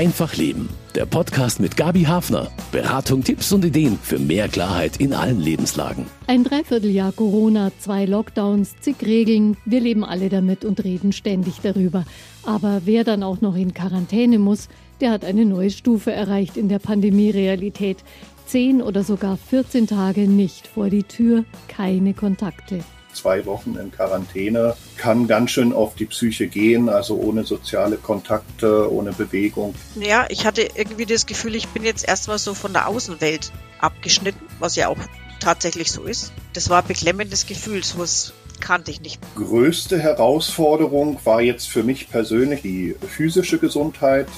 [0.00, 0.70] Einfach Leben.
[0.94, 2.50] Der Podcast mit Gabi Hafner.
[2.72, 6.06] Beratung, Tipps und Ideen für mehr Klarheit in allen Lebenslagen.
[6.26, 9.58] Ein Dreivierteljahr Corona, zwei Lockdowns, zig Regeln.
[9.66, 12.06] Wir leben alle damit und reden ständig darüber.
[12.44, 14.70] Aber wer dann auch noch in Quarantäne muss,
[15.02, 17.98] der hat eine neue Stufe erreicht in der Pandemie-Realität.
[18.46, 22.82] Zehn oder sogar 14 Tage nicht vor die Tür, keine Kontakte
[23.12, 28.90] zwei Wochen in Quarantäne kann ganz schön auf die Psyche gehen, also ohne soziale Kontakte,
[28.92, 29.74] ohne Bewegung.
[29.96, 34.44] Ja, ich hatte irgendwie das Gefühl, ich bin jetzt erstmal so von der Außenwelt abgeschnitten,
[34.58, 34.98] was ja auch
[35.40, 36.32] tatsächlich so ist.
[36.52, 39.18] Das war ein beklemmendes Gefühl, sowas kannte ich nicht.
[39.36, 44.28] Größte Herausforderung war jetzt für mich persönlich die physische Gesundheit.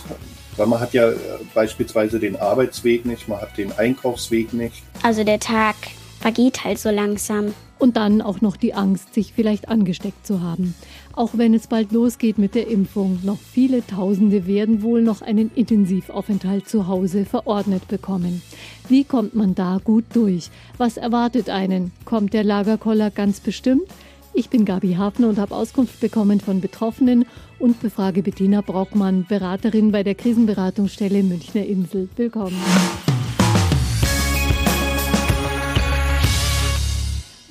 [0.56, 1.16] Weil man hat ja äh,
[1.54, 4.82] beispielsweise den Arbeitsweg nicht, man hat den Einkaufsweg nicht.
[5.02, 5.76] Also der Tag
[6.20, 7.54] vergeht halt so langsam.
[7.82, 10.76] Und dann auch noch die Angst, sich vielleicht angesteckt zu haben.
[11.14, 15.50] Auch wenn es bald losgeht mit der Impfung, noch viele Tausende werden wohl noch einen
[15.52, 18.40] Intensivaufenthalt zu Hause verordnet bekommen.
[18.88, 20.50] Wie kommt man da gut durch?
[20.78, 21.90] Was erwartet einen?
[22.04, 23.88] Kommt der Lagerkoller ganz bestimmt?
[24.32, 27.24] Ich bin Gabi Hafner und habe Auskunft bekommen von Betroffenen
[27.58, 32.08] und befrage Bettina Brockmann, Beraterin bei der Krisenberatungsstelle Münchner Insel.
[32.14, 32.62] Willkommen.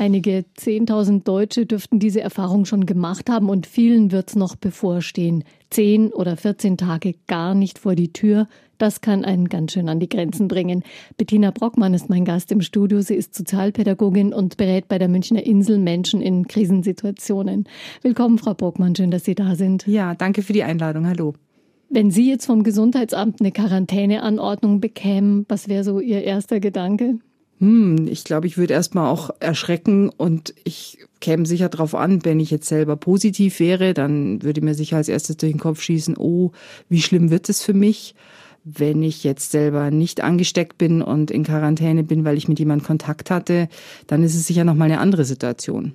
[0.02, 5.44] Einige 10.000 Deutsche dürften diese Erfahrung schon gemacht haben und vielen wird es noch bevorstehen.
[5.70, 8.48] Zehn oder 14 Tage gar nicht vor die Tür,
[8.80, 10.82] das kann einen ganz schön an die Grenzen bringen.
[11.18, 13.02] Bettina Brockmann ist mein Gast im Studio.
[13.02, 17.66] Sie ist Sozialpädagogin und berät bei der Münchner Insel Menschen in Krisensituationen.
[18.02, 18.96] Willkommen, Frau Brockmann.
[18.96, 19.86] Schön, dass Sie da sind.
[19.86, 21.06] Ja, danke für die Einladung.
[21.06, 21.36] Hallo.
[21.90, 27.20] Wenn Sie jetzt vom Gesundheitsamt eine Quarantäneanordnung bekämen, was wäre so Ihr erster Gedanke?
[27.62, 32.40] Hm, ich glaube, ich würde erstmal auch erschrecken und ich käme sicher darauf an, wenn
[32.40, 36.18] ich jetzt selber positiv wäre, dann würde mir sicher als erstes durch den Kopf schießen,
[36.18, 36.54] oh,
[36.90, 38.16] wie schlimm wird es für mich,
[38.64, 42.88] wenn ich jetzt selber nicht angesteckt bin und in Quarantäne bin, weil ich mit jemandem
[42.88, 43.70] Kontakt hatte,
[44.08, 45.94] dann ist es sicher nochmal eine andere Situation.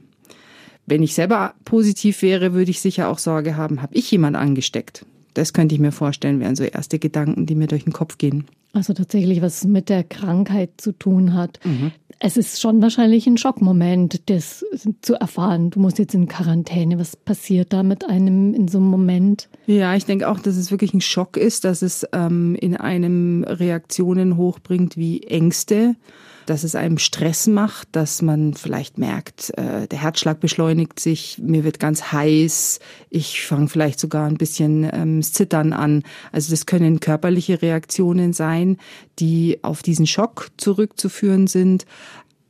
[0.86, 5.04] Wenn ich selber positiv wäre, würde ich sicher auch Sorge haben, habe ich jemand angesteckt?
[5.36, 8.46] Das könnte ich mir vorstellen, wären so erste Gedanken, die mir durch den Kopf gehen.
[8.72, 11.60] Also tatsächlich, was mit der Krankheit zu tun hat.
[11.62, 11.92] Mhm.
[12.18, 14.64] Es ist schon wahrscheinlich ein Schockmoment, das
[15.02, 15.68] zu erfahren.
[15.68, 16.98] Du musst jetzt in Quarantäne.
[16.98, 19.50] Was passiert da mit einem in so einem Moment?
[19.66, 23.44] Ja, ich denke auch, dass es wirklich ein Schock ist, dass es ähm, in einem
[23.44, 25.96] Reaktionen hochbringt wie Ängste
[26.46, 31.64] dass es einem Stress macht, dass man vielleicht merkt, äh, der Herzschlag beschleunigt sich, mir
[31.64, 32.80] wird ganz heiß,
[33.10, 36.02] ich fange vielleicht sogar ein bisschen ähm, Zittern an.
[36.32, 38.78] Also das können körperliche Reaktionen sein,
[39.18, 41.84] die auf diesen Schock zurückzuführen sind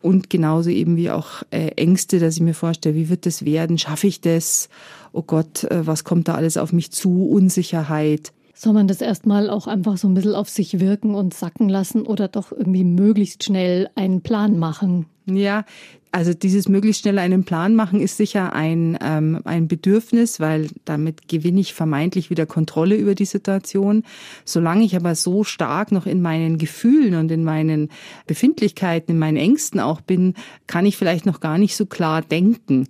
[0.02, 3.76] und genauso eben wie auch äh, Ängste, dass ich mir vorstelle, wie wird das werden,
[3.76, 4.68] schaffe ich das?
[5.12, 7.28] Oh Gott, äh, was kommt da alles auf mich zu?
[7.28, 11.68] Unsicherheit soll man das erstmal auch einfach so ein bisschen auf sich wirken und sacken
[11.68, 15.06] lassen oder doch irgendwie möglichst schnell einen Plan machen?
[15.26, 15.64] Ja,
[16.12, 21.28] also dieses möglichst schnell einen Plan machen ist sicher ein, ähm, ein Bedürfnis, weil damit
[21.28, 24.04] gewinne ich vermeintlich wieder Kontrolle über die Situation.
[24.46, 27.90] Solange ich aber so stark noch in meinen Gefühlen und in meinen
[28.26, 30.32] Befindlichkeiten, in meinen Ängsten auch bin,
[30.66, 32.86] kann ich vielleicht noch gar nicht so klar denken.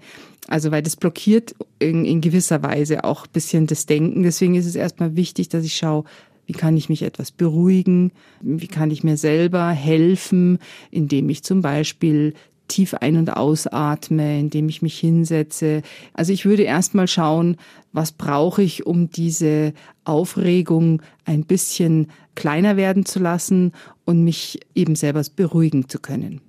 [0.49, 4.23] Also weil das blockiert in, in gewisser Weise auch ein bisschen das Denken.
[4.23, 6.05] Deswegen ist es erstmal wichtig, dass ich schaue,
[6.47, 8.13] wie kann ich mich etwas beruhigen?
[8.41, 10.59] Wie kann ich mir selber helfen,
[10.91, 12.35] indem ich zum Beispiel
[12.69, 15.83] tief ein- und ausatme, indem ich mich hinsetze.
[16.15, 17.57] Also ich würde erstmal schauen,
[17.93, 19.73] was brauche ich, um diese
[20.05, 23.73] Aufregung ein bisschen kleiner werden zu lassen
[24.05, 26.41] und mich eben selber beruhigen zu können.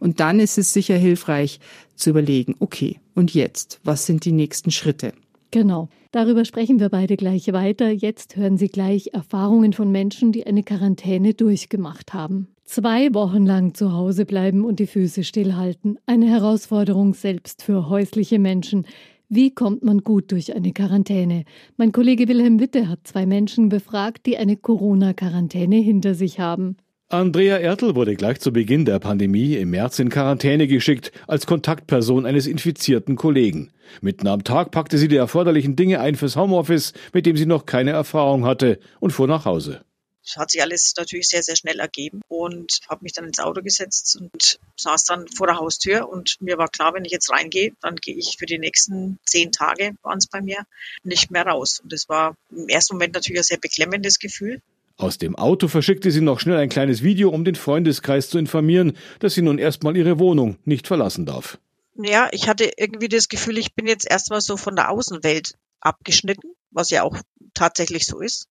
[0.00, 1.60] Und dann ist es sicher hilfreich
[1.98, 5.12] zu überlegen, okay, und jetzt, was sind die nächsten Schritte?
[5.50, 5.88] Genau.
[6.10, 7.90] Darüber sprechen wir beide gleich weiter.
[7.90, 12.48] Jetzt hören Sie gleich Erfahrungen von Menschen, die eine Quarantäne durchgemacht haben.
[12.64, 15.98] Zwei Wochen lang zu Hause bleiben und die Füße stillhalten.
[16.04, 18.86] Eine Herausforderung selbst für häusliche Menschen.
[19.30, 21.44] Wie kommt man gut durch eine Quarantäne?
[21.76, 26.76] Mein Kollege Wilhelm Witte hat zwei Menschen befragt, die eine Corona-Quarantäne hinter sich haben.
[27.10, 32.26] Andrea Ertel wurde gleich zu Beginn der Pandemie im März in Quarantäne geschickt als Kontaktperson
[32.26, 33.72] eines infizierten Kollegen.
[34.02, 37.64] Mitten am Tag packte sie die erforderlichen Dinge ein fürs Homeoffice, mit dem sie noch
[37.64, 39.86] keine Erfahrung hatte, und fuhr nach Hause.
[40.22, 43.62] Es hat sich alles natürlich sehr, sehr schnell ergeben und habe mich dann ins Auto
[43.62, 47.72] gesetzt und saß dann vor der Haustür und mir war klar, wenn ich jetzt reingehe,
[47.80, 50.66] dann gehe ich für die nächsten zehn Tage, waren es bei mir,
[51.04, 51.80] nicht mehr raus.
[51.82, 54.60] Und das war im ersten Moment natürlich ein sehr beklemmendes Gefühl.
[54.98, 58.94] Aus dem Auto verschickte sie noch schnell ein kleines Video, um den Freundeskreis zu informieren,
[59.20, 61.58] dass sie nun erstmal ihre Wohnung nicht verlassen darf.
[61.94, 66.50] Ja, ich hatte irgendwie das Gefühl, ich bin jetzt erstmal so von der Außenwelt abgeschnitten,
[66.72, 67.16] was ja auch
[67.54, 68.48] tatsächlich so ist.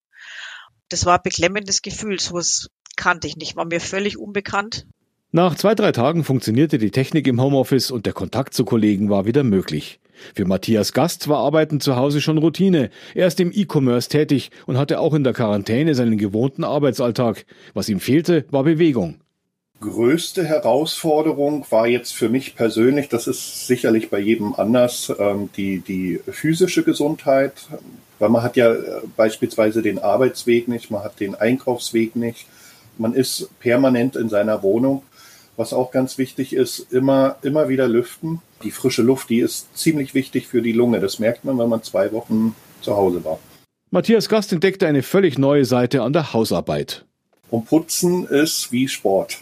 [0.87, 2.17] Das war ein beklemmendes Gefühl.
[2.17, 4.87] So was kannte ich nicht, war mir völlig unbekannt.
[5.33, 9.25] Nach zwei, drei Tagen funktionierte die Technik im Homeoffice und der Kontakt zu Kollegen war
[9.25, 9.99] wieder möglich.
[10.35, 12.89] Für Matthias Gast war Arbeiten zu Hause schon Routine.
[13.15, 17.45] Er ist im E-Commerce tätig und hatte auch in der Quarantäne seinen gewohnten Arbeitsalltag.
[17.73, 19.19] Was ihm fehlte, war Bewegung.
[19.79, 25.79] Größte Herausforderung war jetzt für mich persönlich, das ist sicherlich bei jedem anders, ähm, die,
[25.79, 27.53] die physische Gesundheit.
[28.17, 28.81] Weil man hat ja äh,
[29.15, 32.47] beispielsweise den Arbeitsweg nicht, man hat den Einkaufsweg nicht,
[32.97, 35.03] man ist permanent in seiner Wohnung.
[35.57, 38.41] Was auch ganz wichtig ist, immer, immer wieder lüften.
[38.63, 40.99] Die frische Luft, die ist ziemlich wichtig für die Lunge.
[40.99, 43.39] Das merkt man, wenn man zwei Wochen zu Hause war.
[43.89, 47.05] Matthias Gast entdeckte eine völlig neue Seite an der Hausarbeit.
[47.49, 49.39] Und Putzen ist wie Sport.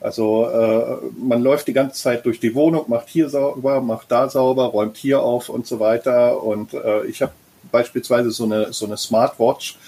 [0.00, 4.28] Also äh, man läuft die ganze Zeit durch die Wohnung, macht hier sauber, macht da
[4.28, 6.42] sauber, räumt hier auf und so weiter.
[6.42, 7.32] Und äh, ich habe
[7.70, 9.78] beispielsweise so eine, so eine Smartwatch,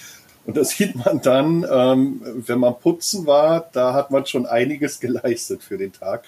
[0.46, 5.00] und das sieht man dann, ähm, wenn man putzen war, da hat man schon einiges
[5.00, 6.24] geleistet für den Tag.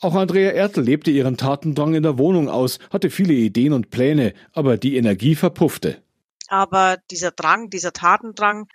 [0.00, 4.32] Auch Andrea Ertel lebte ihren Tatendrang in der Wohnung aus, hatte viele Ideen und Pläne,
[4.52, 6.00] aber die Energie verpuffte.
[6.48, 8.66] Aber dieser Drang, dieser Tatendrang,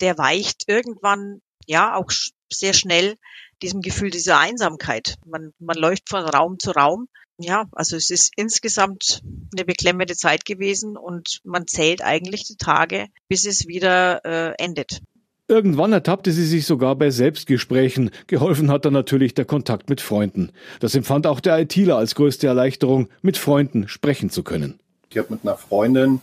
[0.00, 2.10] der weicht irgendwann, ja, auch
[2.52, 3.16] sehr schnell
[3.62, 5.16] diesem Gefühl dieser Einsamkeit.
[5.24, 7.06] Man, man läuft von Raum zu Raum
[7.42, 9.22] ja, also es ist insgesamt
[9.52, 15.02] eine beklemmende Zeit gewesen und man zählt eigentlich die Tage, bis es wieder äh, endet.
[15.48, 18.10] Irgendwann ertappte sie sich sogar bei Selbstgesprächen.
[18.26, 20.50] Geholfen hat dann natürlich der Kontakt mit Freunden.
[20.80, 24.80] Das empfand auch der ITler als größte Erleichterung, mit Freunden sprechen zu können.
[25.10, 26.22] Ich habe mit einer Freundin,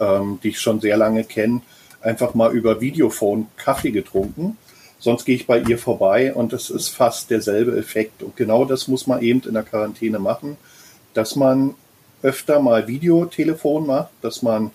[0.00, 1.62] ähm, die ich schon sehr lange kenne,
[2.00, 4.56] einfach mal über Videophone Kaffee getrunken
[5.04, 8.22] Sonst gehe ich bei ihr vorbei und es ist fast derselbe Effekt.
[8.22, 10.56] Und genau das muss man eben in der Quarantäne machen,
[11.12, 11.74] dass man
[12.22, 14.70] öfter mal Videotelefon macht, dass man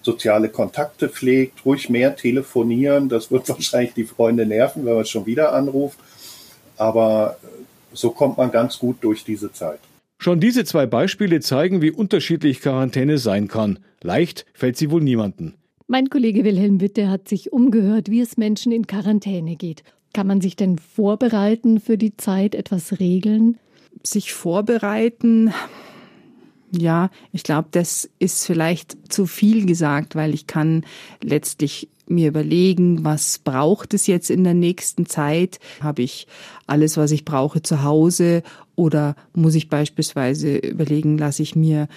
[0.00, 3.08] soziale Kontakte pflegt, ruhig mehr telefonieren.
[3.08, 5.98] Das wird wahrscheinlich die Freunde nerven, wenn man schon wieder anruft.
[6.76, 7.36] Aber
[7.92, 9.80] so kommt man ganz gut durch diese Zeit.
[10.20, 13.80] Schon diese zwei Beispiele zeigen, wie unterschiedlich Quarantäne sein kann.
[14.00, 15.54] Leicht fällt sie wohl niemanden.
[15.92, 19.84] Mein Kollege Wilhelm Witte hat sich umgehört, wie es Menschen in Quarantäne geht.
[20.14, 23.58] Kann man sich denn vorbereiten für die Zeit, etwas regeln?
[24.02, 25.52] Sich vorbereiten,
[26.74, 30.86] ja, ich glaube, das ist vielleicht zu viel gesagt, weil ich kann
[31.22, 35.58] letztlich mir überlegen, was braucht es jetzt in der nächsten Zeit?
[35.80, 36.26] Habe ich
[36.66, 38.42] alles, was ich brauche, zu Hause
[38.74, 41.88] oder muss ich beispielsweise überlegen, lasse ich mir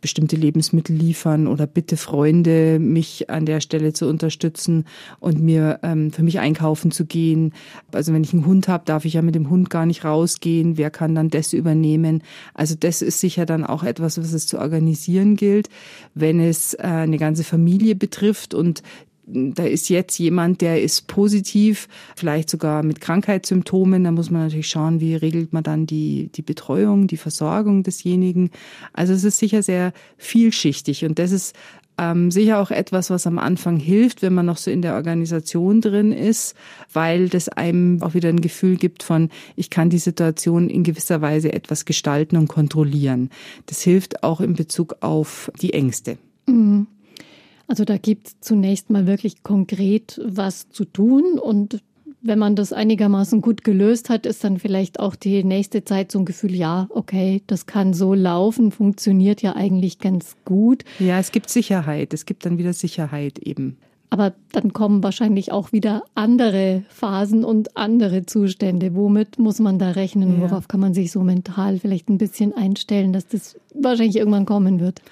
[0.00, 4.84] bestimmte Lebensmittel liefern oder bitte Freunde, mich an der Stelle zu unterstützen
[5.20, 7.52] und mir ähm, für mich einkaufen zu gehen.
[7.92, 10.76] Also wenn ich einen Hund habe, darf ich ja mit dem Hund gar nicht rausgehen.
[10.76, 12.22] Wer kann dann das übernehmen?
[12.52, 15.68] Also das ist sicher dann auch etwas, was es zu organisieren gilt,
[16.14, 18.82] wenn es äh, eine ganze Familie betrifft und
[19.26, 24.04] da ist jetzt jemand, der ist positiv, vielleicht sogar mit Krankheitssymptomen.
[24.04, 28.50] Da muss man natürlich schauen, wie regelt man dann die, die Betreuung, die Versorgung desjenigen.
[28.92, 31.56] Also es ist sicher sehr vielschichtig und das ist
[31.96, 35.80] ähm, sicher auch etwas, was am Anfang hilft, wenn man noch so in der Organisation
[35.80, 36.56] drin ist,
[36.92, 41.20] weil das einem auch wieder ein Gefühl gibt von, ich kann die Situation in gewisser
[41.20, 43.30] Weise etwas gestalten und kontrollieren.
[43.66, 46.18] Das hilft auch in Bezug auf die Ängste.
[46.46, 46.88] Mhm.
[47.66, 51.82] Also da gibt es zunächst mal wirklich konkret was zu tun und
[52.26, 56.18] wenn man das einigermaßen gut gelöst hat, ist dann vielleicht auch die nächste Zeit so
[56.18, 60.84] ein Gefühl, ja, okay, das kann so laufen, funktioniert ja eigentlich ganz gut.
[60.98, 63.76] Ja, es gibt Sicherheit, es gibt dann wieder Sicherheit eben.
[64.08, 68.94] Aber dann kommen wahrscheinlich auch wieder andere Phasen und andere Zustände.
[68.94, 70.40] Womit muss man da rechnen?
[70.40, 74.80] Worauf kann man sich so mental vielleicht ein bisschen einstellen, dass das wahrscheinlich irgendwann kommen
[74.80, 75.02] wird?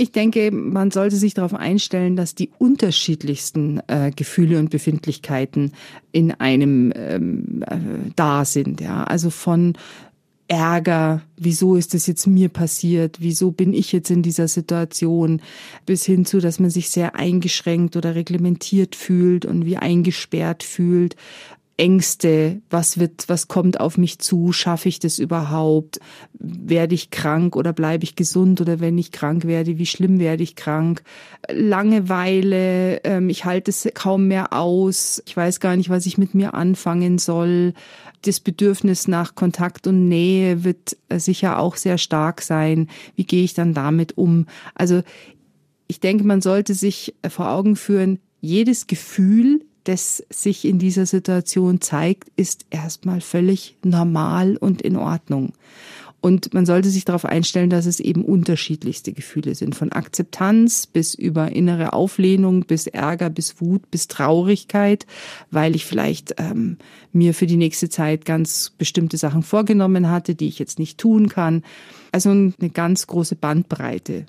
[0.00, 5.72] Ich denke, man sollte sich darauf einstellen, dass die unterschiedlichsten äh, Gefühle und Befindlichkeiten
[6.12, 7.78] in einem ähm, äh,
[8.14, 8.80] da sind.
[8.80, 9.76] Ja, also von
[10.46, 15.42] Ärger, wieso ist das jetzt mir passiert, wieso bin ich jetzt in dieser Situation,
[15.84, 21.16] bis hin zu, dass man sich sehr eingeschränkt oder reglementiert fühlt und wie eingesperrt fühlt.
[21.78, 26.00] Ängste, was wird, was kommt auf mich zu, schaffe ich das überhaupt,
[26.32, 30.42] werde ich krank oder bleibe ich gesund oder wenn ich krank werde, wie schlimm werde
[30.42, 31.04] ich krank,
[31.48, 36.34] Langeweile, ähm, ich halte es kaum mehr aus, ich weiß gar nicht, was ich mit
[36.34, 37.74] mir anfangen soll,
[38.22, 43.44] das Bedürfnis nach Kontakt und Nähe wird äh, sicher auch sehr stark sein, wie gehe
[43.44, 44.46] ich dann damit um?
[44.74, 45.02] Also
[45.86, 51.06] ich denke, man sollte sich äh, vor Augen führen, jedes Gefühl das sich in dieser
[51.06, 55.54] Situation zeigt, ist erstmal völlig normal und in Ordnung.
[56.20, 59.76] Und man sollte sich darauf einstellen, dass es eben unterschiedlichste Gefühle sind.
[59.76, 65.06] Von Akzeptanz bis über innere Auflehnung, bis Ärger, bis Wut, bis Traurigkeit,
[65.52, 66.78] weil ich vielleicht ähm,
[67.12, 71.28] mir für die nächste Zeit ganz bestimmte Sachen vorgenommen hatte, die ich jetzt nicht tun
[71.28, 71.62] kann.
[72.10, 74.26] Also eine ganz große Bandbreite.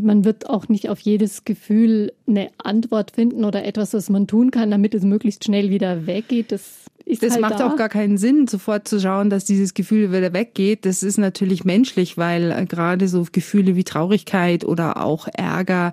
[0.00, 4.50] Man wird auch nicht auf jedes Gefühl eine Antwort finden oder etwas, was man tun
[4.50, 6.52] kann, damit es möglichst schnell wieder weggeht.
[6.52, 6.79] Das
[7.10, 7.66] ist das halt macht da.
[7.66, 10.86] auch gar keinen Sinn, sofort zu schauen, dass dieses Gefühl wieder weggeht.
[10.86, 15.92] Das ist natürlich menschlich, weil äh, gerade so Gefühle wie Traurigkeit oder auch Ärger,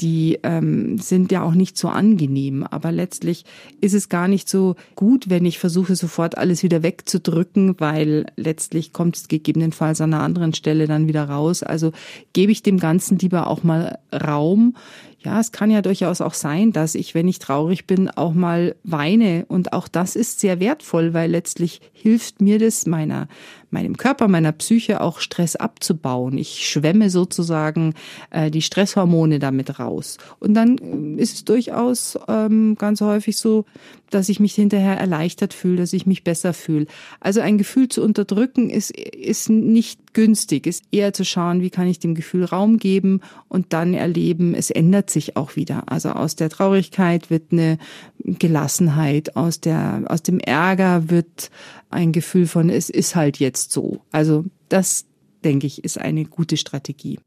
[0.00, 2.64] die ähm, sind ja auch nicht so angenehm.
[2.64, 3.44] Aber letztlich
[3.80, 8.92] ist es gar nicht so gut, wenn ich versuche, sofort alles wieder wegzudrücken, weil letztlich
[8.92, 11.62] kommt es gegebenenfalls an einer anderen Stelle dann wieder raus.
[11.62, 11.92] Also
[12.32, 14.76] gebe ich dem Ganzen lieber auch mal Raum.
[15.20, 18.76] Ja, es kann ja durchaus auch sein, dass ich, wenn ich traurig bin, auch mal
[18.84, 19.46] weine.
[19.48, 23.26] Und auch das ist sehr wertvoll, weil letztlich hilft mir das meiner,
[23.70, 26.38] meinem Körper, meiner Psyche auch Stress abzubauen.
[26.38, 27.94] Ich schwemme sozusagen
[28.30, 30.18] äh, die Stresshormone damit raus.
[30.38, 33.64] Und dann äh, ist es durchaus ähm, ganz häufig so,
[34.10, 36.86] dass ich mich hinterher erleichtert fühle, dass ich mich besser fühle.
[37.18, 41.86] Also ein Gefühl zu unterdrücken ist, ist nicht günstig, ist eher zu schauen, wie kann
[41.86, 45.84] ich dem Gefühl Raum geben und dann erleben, es ändert sich auch wieder.
[45.86, 47.78] Also aus der Traurigkeit wird eine
[48.18, 51.50] Gelassenheit, aus der, aus dem Ärger wird
[51.90, 54.00] ein Gefühl von, es ist halt jetzt so.
[54.12, 55.06] Also das,
[55.44, 57.18] denke ich, ist eine gute Strategie.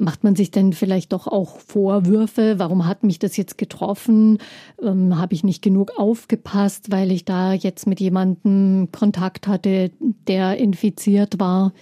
[0.00, 2.54] Macht man sich denn vielleicht doch auch Vorwürfe?
[2.58, 4.38] Warum hat mich das jetzt getroffen?
[4.80, 9.90] Ähm, Habe ich nicht genug aufgepasst, weil ich da jetzt mit jemandem Kontakt hatte,
[10.28, 11.72] der infiziert war?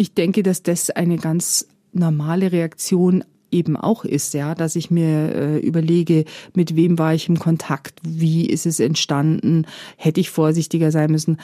[0.00, 5.34] Ich denke, dass das eine ganz normale Reaktion eben auch ist, ja, dass ich mir
[5.34, 9.66] äh, überlege, mit wem war ich im Kontakt, wie ist es entstanden,
[9.98, 11.36] hätte ich vorsichtiger sein müssen.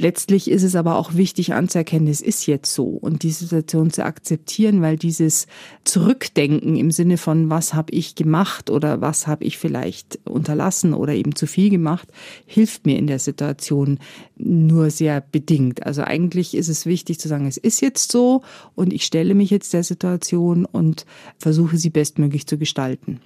[0.00, 4.02] Letztlich ist es aber auch wichtig anzuerkennen, es ist jetzt so und die Situation zu
[4.02, 5.46] akzeptieren, weil dieses
[5.84, 11.12] Zurückdenken im Sinne von, was habe ich gemacht oder was habe ich vielleicht unterlassen oder
[11.12, 12.08] eben zu viel gemacht,
[12.46, 13.98] hilft mir in der Situation
[14.38, 15.84] nur sehr bedingt.
[15.84, 18.40] Also eigentlich ist es wichtig zu sagen, es ist jetzt so
[18.74, 21.04] und ich stelle mich jetzt der Situation und
[21.36, 23.20] versuche sie bestmöglich zu gestalten.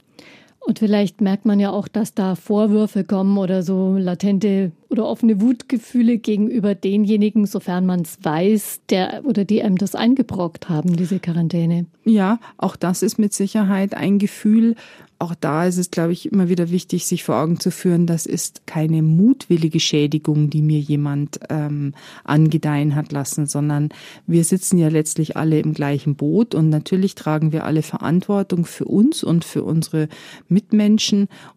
[0.67, 5.41] Und vielleicht merkt man ja auch, dass da Vorwürfe kommen oder so latente oder offene
[5.41, 11.19] Wutgefühle gegenüber denjenigen, sofern man es weiß, der oder die einem das eingebrockt haben, diese
[11.19, 11.87] Quarantäne.
[12.05, 14.77] Ja, auch das ist mit Sicherheit ein Gefühl.
[15.19, 18.27] Auch da ist es, glaube ich, immer wieder wichtig, sich vor Augen zu führen, das
[18.27, 21.95] ist keine mutwillige Schädigung, die mir jemand ähm,
[22.25, 23.91] angedeihen hat lassen, sondern
[24.27, 28.85] wir sitzen ja letztlich alle im gleichen Boot und natürlich tragen wir alle Verantwortung für
[28.85, 30.09] uns und für unsere
[30.49, 30.54] Mitmenschen.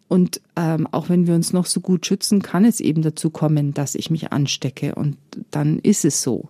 [0.08, 3.74] Und ähm, auch wenn wir uns noch so gut schützen, kann es eben dazu kommen,
[3.74, 4.94] dass ich mich anstecke.
[4.94, 5.16] Und
[5.50, 6.48] dann ist es so.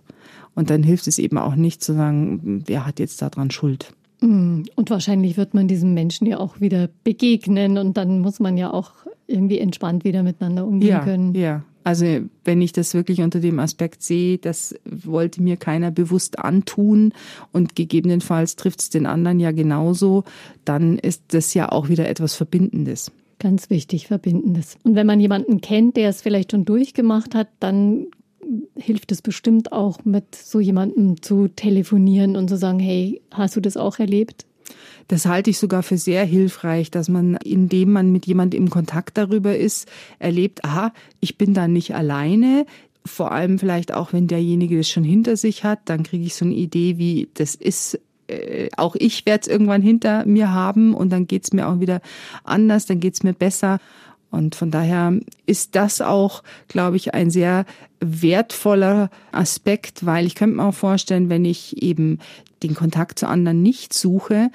[0.55, 3.93] Und dann hilft es eben auch nicht zu sagen, wer hat jetzt daran Schuld.
[4.21, 8.57] Mm, und wahrscheinlich wird man diesem Menschen ja auch wieder begegnen und dann muss man
[8.57, 8.91] ja auch
[9.27, 11.35] irgendwie entspannt wieder miteinander umgehen ja, können.
[11.35, 12.05] Ja, also
[12.43, 17.13] wenn ich das wirklich unter dem Aspekt sehe, das wollte mir keiner bewusst antun
[17.51, 20.23] und gegebenenfalls trifft es den anderen ja genauso,
[20.65, 23.11] dann ist das ja auch wieder etwas Verbindendes.
[23.39, 24.77] Ganz wichtig, Verbindendes.
[24.83, 28.07] Und wenn man jemanden kennt, der es vielleicht schon durchgemacht hat, dann
[28.75, 33.61] hilft es bestimmt auch, mit so jemandem zu telefonieren und zu sagen, hey, hast du
[33.61, 34.45] das auch erlebt?
[35.07, 39.17] Das halte ich sogar für sehr hilfreich, dass man, indem man mit jemandem im Kontakt
[39.17, 39.87] darüber ist,
[40.19, 42.65] erlebt, aha, ich bin da nicht alleine.
[43.05, 46.45] Vor allem vielleicht auch, wenn derjenige das schon hinter sich hat, dann kriege ich so
[46.45, 51.09] eine Idee, wie das ist äh, auch ich werde es irgendwann hinter mir haben und
[51.09, 52.01] dann geht's mir auch wieder
[52.43, 53.79] anders, dann geht's mir besser.
[54.31, 55.13] Und von daher
[55.45, 57.65] ist das auch, glaube ich, ein sehr
[57.99, 62.19] wertvoller Aspekt, weil ich könnte mir auch vorstellen, wenn ich eben
[62.63, 64.51] den Kontakt zu anderen nicht suche,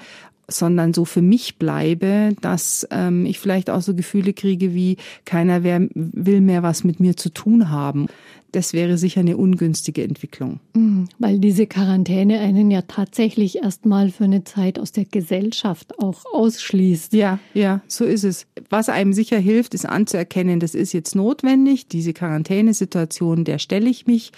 [0.47, 5.63] sondern so für mich bleibe, dass ähm, ich vielleicht auch so Gefühle kriege wie keiner
[5.63, 8.07] wer will mehr was mit mir zu tun haben.
[8.55, 10.61] Das wäre sicher eine ungünstige Entwicklung.
[10.75, 16.23] Mhm, weil diese Quarantäne einen ja tatsächlich erstmal für eine Zeit aus der Gesellschaft auch
[16.31, 17.11] ausschließt.
[17.11, 18.47] Ja, ja, so ist es.
[18.69, 24.07] Was einem sicher hilft, ist anzuerkennen, das ist jetzt notwendig, diese Quarantänesituation, der stelle ich
[24.07, 24.31] mich.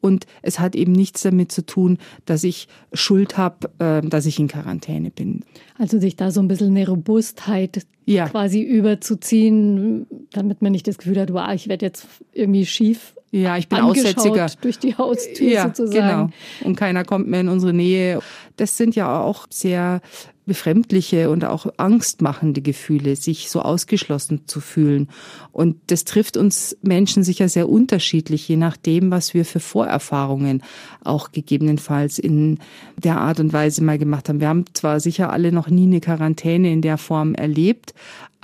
[0.00, 4.38] Und es hat eben nichts damit zu tun, dass ich Schuld habe, äh, dass ich
[4.38, 5.40] in Quarantäne bin.
[5.78, 8.28] Also sich da so ein bisschen eine Robustheit Ja.
[8.28, 13.56] quasi überzuziehen, damit man nicht das Gefühl hat, wow, ich werde jetzt irgendwie schief Ja,
[13.56, 14.46] ich bin Aussätziger.
[14.60, 16.30] durch die Haustür Ja, sozusagen.
[16.60, 16.68] genau.
[16.68, 18.20] Und keiner kommt mehr in unsere Nähe.
[18.56, 20.00] Das sind ja auch sehr
[20.46, 25.08] befremdliche und auch angstmachende Gefühle, sich so ausgeschlossen zu fühlen.
[25.52, 30.62] Und das trifft uns Menschen sicher sehr unterschiedlich, je nachdem, was wir für Vorerfahrungen
[31.02, 32.58] auch gegebenenfalls in
[32.96, 34.40] der Art und Weise mal gemacht haben.
[34.40, 37.94] Wir haben zwar sicher alle noch nie eine Quarantäne in der Form erlebt,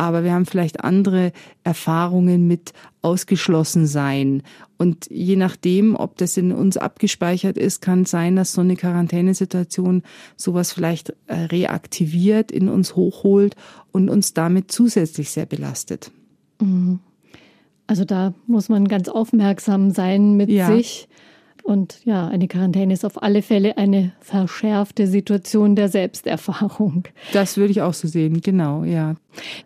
[0.00, 1.30] aber wir haben vielleicht andere
[1.62, 4.42] Erfahrungen mit ausgeschlossen sein.
[4.78, 10.02] Und je nachdem, ob das in uns abgespeichert ist, kann sein, dass so eine Quarantänesituation
[10.38, 13.56] sowas vielleicht äh, reaktiviert, in uns hochholt
[13.92, 16.10] und uns damit zusätzlich sehr belastet.
[16.62, 17.00] Mhm.
[17.86, 20.74] Also da muss man ganz aufmerksam sein mit ja.
[20.74, 21.08] sich
[21.70, 27.04] und ja, eine Quarantäne ist auf alle Fälle eine verschärfte Situation der Selbsterfahrung.
[27.32, 29.14] Das würde ich auch so sehen, genau, ja.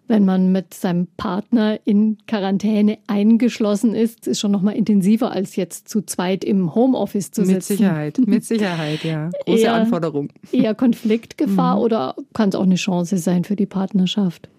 [0.06, 5.56] Wenn man mit seinem Partner in Quarantäne eingeschlossen ist, ist schon noch mal intensiver als
[5.56, 7.54] jetzt zu zweit im Homeoffice zu sitzen.
[7.54, 9.30] Mit Sicherheit, mit Sicherheit, ja.
[9.46, 10.28] Große eher, Anforderung.
[10.52, 11.82] Eher Konfliktgefahr mhm.
[11.82, 14.50] oder kann es auch eine Chance sein für die Partnerschaft?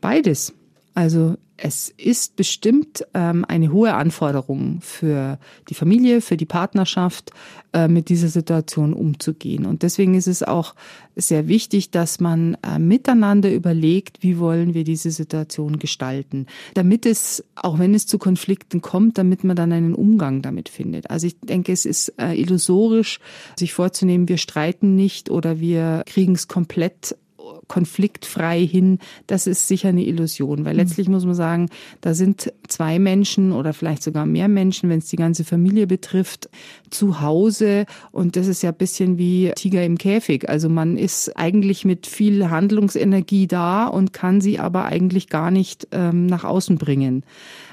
[0.00, 0.54] Beides.
[0.94, 5.38] Also es ist bestimmt ähm, eine hohe Anforderung für
[5.68, 7.32] die Familie, für die Partnerschaft,
[7.72, 9.66] äh, mit dieser Situation umzugehen.
[9.66, 10.74] Und deswegen ist es auch
[11.16, 17.44] sehr wichtig, dass man äh, miteinander überlegt, wie wollen wir diese Situation gestalten, damit es,
[17.56, 21.10] auch wenn es zu Konflikten kommt, damit man dann einen Umgang damit findet.
[21.10, 23.18] Also ich denke, es ist äh, illusorisch,
[23.58, 27.16] sich vorzunehmen, wir streiten nicht oder wir kriegen es komplett
[27.68, 30.80] konfliktfrei hin, das ist sicher eine Illusion, weil mhm.
[30.80, 31.68] letztlich muss man sagen,
[32.00, 36.48] da sind zwei Menschen oder vielleicht sogar mehr Menschen, wenn es die ganze Familie betrifft,
[36.90, 40.48] zu Hause und das ist ja ein bisschen wie Tiger im Käfig.
[40.48, 45.88] Also man ist eigentlich mit viel Handlungsenergie da und kann sie aber eigentlich gar nicht
[45.92, 47.22] ähm, nach außen bringen.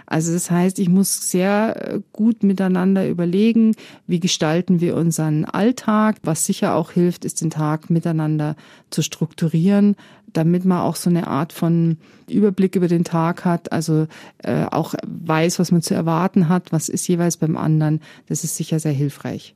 [0.06, 3.76] Also das heißt, ich muss sehr äh, gut miteinander überlegen,
[4.08, 6.18] wie gestalten wir unseren Alltag.
[6.24, 8.56] Was sicher auch hilft, ist den Tag miteinander
[8.90, 9.96] zu strukturieren,
[10.34, 11.98] damit man auch so eine Art von
[12.30, 14.08] Überblick über den Tag hat, also
[14.40, 18.02] äh, auch weiß, was man zu erwarten hat, was ist jeweils beim anderen.
[18.28, 19.56] Das ist sicher sehr hilfreich.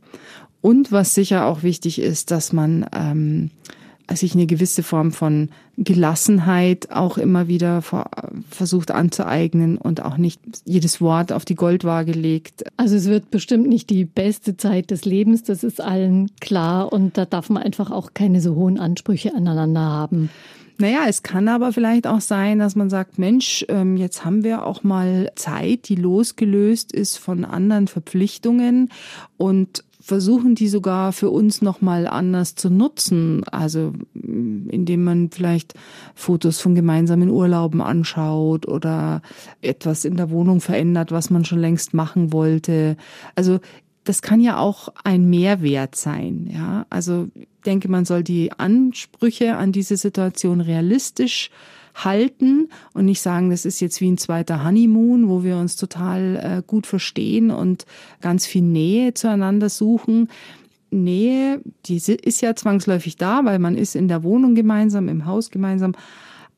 [0.62, 3.52] Und was sicher auch wichtig ist, dass man ähm,
[4.16, 7.82] sich eine gewisse Form von Gelassenheit auch immer wieder
[8.50, 12.64] versucht anzueignen und auch nicht jedes Wort auf die Goldwaage legt.
[12.78, 17.18] Also es wird bestimmt nicht die beste Zeit des Lebens, das ist allen klar und
[17.18, 20.30] da darf man einfach auch keine so hohen Ansprüche aneinander haben.
[20.82, 24.66] Naja, es kann aber vielleicht auch sein, dass man sagt, Mensch, ähm, jetzt haben wir
[24.66, 28.90] auch mal Zeit, die losgelöst ist von anderen Verpflichtungen
[29.36, 33.44] und versuchen die sogar für uns nochmal anders zu nutzen.
[33.52, 35.76] Also indem man vielleicht
[36.16, 39.22] Fotos von gemeinsamen Urlauben anschaut oder
[39.62, 42.98] etwas in der Wohnung verändert, was man schon längst machen wollte.
[43.36, 43.60] Also
[44.04, 46.50] das kann ja auch ein Mehrwert sein.
[46.52, 47.28] Ja, also
[47.68, 51.52] denke, man soll die Ansprüche an diese Situation realistisch
[52.04, 56.36] halten und nicht sagen, das ist jetzt wie ein zweiter Honeymoon, wo wir uns total
[56.36, 57.86] äh, gut verstehen und
[58.22, 60.30] ganz viel Nähe zueinander suchen.
[60.92, 65.52] Nähe, die ist ja zwangsläufig da, weil man ist in der Wohnung gemeinsam, im Haus
[65.52, 65.94] gemeinsam.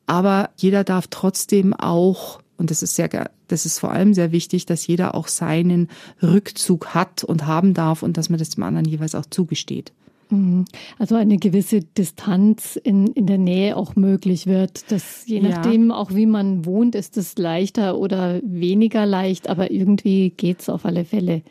[0.06, 4.66] Aber jeder darf trotzdem auch, und das ist sehr, das ist vor allem sehr wichtig,
[4.66, 5.88] dass jeder auch seinen
[6.22, 9.92] Rückzug hat und haben darf und dass man das dem anderen jeweils auch zugesteht.
[10.32, 10.64] Mhm.
[10.98, 14.90] Also eine gewisse Distanz in, in der Nähe auch möglich wird.
[14.90, 15.96] Das je nachdem, ja.
[15.96, 21.04] auch wie man wohnt, ist es leichter oder weniger leicht, aber irgendwie geht's auf alle
[21.04, 21.42] Fälle.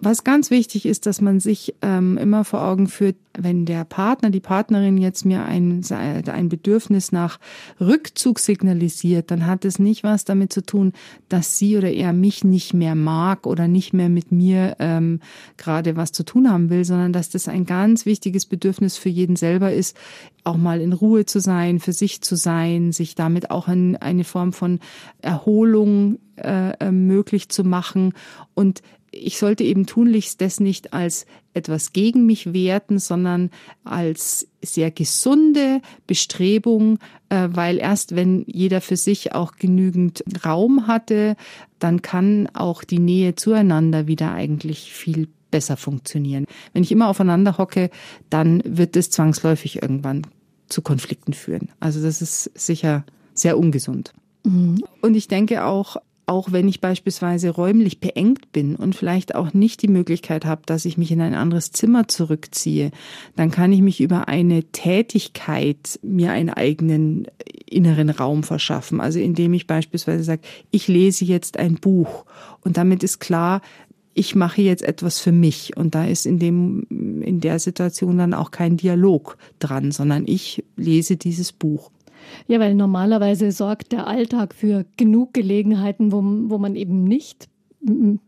[0.00, 4.30] Was ganz wichtig ist, dass man sich ähm, immer vor Augen führt, wenn der Partner,
[4.30, 7.38] die Partnerin jetzt mir ein, ein Bedürfnis nach
[7.80, 10.92] Rückzug signalisiert, dann hat es nicht was damit zu tun,
[11.28, 15.20] dass sie oder er mich nicht mehr mag oder nicht mehr mit mir ähm,
[15.56, 19.36] gerade was zu tun haben will, sondern dass das ein ganz wichtiges Bedürfnis für jeden
[19.36, 19.96] selber ist,
[20.44, 24.24] auch mal in Ruhe zu sein, für sich zu sein, sich damit auch in eine
[24.24, 24.80] Form von
[25.20, 28.14] Erholung äh, äh möglich zu machen.
[28.54, 28.82] Und
[29.18, 33.50] ich sollte eben tunlichst das nicht als etwas gegen mich werten, sondern
[33.84, 41.36] als sehr gesunde Bestrebung, äh, weil erst wenn jeder für sich auch genügend Raum hatte,
[41.78, 46.46] dann kann auch die Nähe zueinander wieder eigentlich viel besser funktionieren.
[46.72, 47.90] Wenn ich immer aufeinander hocke,
[48.30, 50.26] dann wird es zwangsläufig irgendwann
[50.68, 51.70] zu Konflikten führen.
[51.80, 53.04] Also das ist sicher
[53.34, 54.12] sehr ungesund.
[54.44, 54.84] Mhm.
[55.00, 55.96] Und ich denke auch,
[56.28, 60.84] auch wenn ich beispielsweise räumlich beengt bin und vielleicht auch nicht die Möglichkeit habe, dass
[60.84, 62.90] ich mich in ein anderes Zimmer zurückziehe,
[63.34, 67.26] dann kann ich mich über eine Tätigkeit mir einen eigenen
[67.64, 69.00] inneren Raum verschaffen.
[69.00, 72.26] Also indem ich beispielsweise sage, ich lese jetzt ein Buch
[72.62, 73.62] und damit ist klar,
[74.12, 75.76] ich mache jetzt etwas für mich.
[75.76, 80.64] Und da ist in dem, in der Situation dann auch kein Dialog dran, sondern ich
[80.76, 81.92] lese dieses Buch.
[82.46, 87.48] Ja, weil normalerweise sorgt der Alltag für genug Gelegenheiten, wo, wo man eben nicht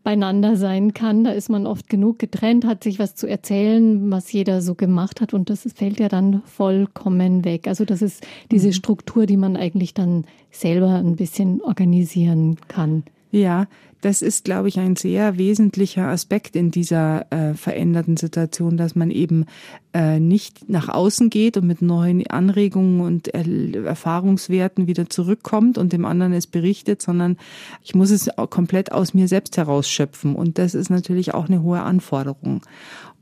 [0.03, 1.23] beieinander sein kann.
[1.23, 5.21] Da ist man oft genug getrennt, hat sich was zu erzählen, was jeder so gemacht
[5.21, 7.67] hat und das fällt ja dann vollkommen weg.
[7.67, 8.73] Also das ist diese mhm.
[8.73, 13.03] Struktur, die man eigentlich dann selber ein bisschen organisieren kann.
[13.31, 13.67] Ja,
[14.01, 19.11] das ist, glaube ich, ein sehr wesentlicher Aspekt in dieser äh, veränderten Situation, dass man
[19.11, 19.45] eben
[19.93, 23.45] äh, nicht nach außen geht und mit neuen Anregungen und er
[23.85, 27.37] Erfahrungswerten wieder zurückkommt und dem anderen es berichtet, sondern
[27.83, 30.35] ich muss es komplett aus mir selbst herausschöpfen.
[30.35, 32.61] Und das ist natürlich auch eine hohe Anforderung.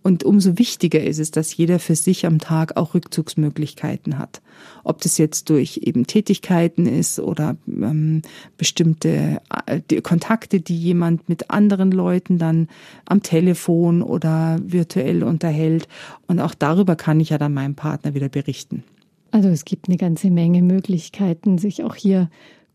[0.02, 4.42] Und umso wichtiger ist es, dass jeder für sich am Tag auch Rückzugsmöglichkeiten hat.
[4.84, 8.22] Ob das jetzt durch eben Tätigkeiten ist oder ähm,
[8.58, 12.70] bestimmte äh, die Kontakte, die jemand mit anderen Leuten dann
[13.06, 15.88] am Telefon oder virtuell unterhält.
[16.28, 18.84] Und auch darüber kann ich ja dann meinem Partner wieder berichten.
[19.32, 22.30] Also es gibt eine ganze Menge Möglichkeiten, sich auch hier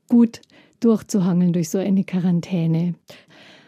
[0.08, 0.42] gut
[0.80, 2.94] durchzuhangeln durch so eine Quarantäne.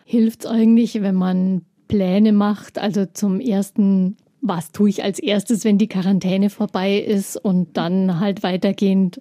[0.05, 2.79] Hilft es eigentlich, wenn man Pläne macht.
[2.79, 8.21] Also zum ersten, was tue ich als erstes, wenn die Quarantäne vorbei ist und dann
[8.21, 9.21] halt weitergehend,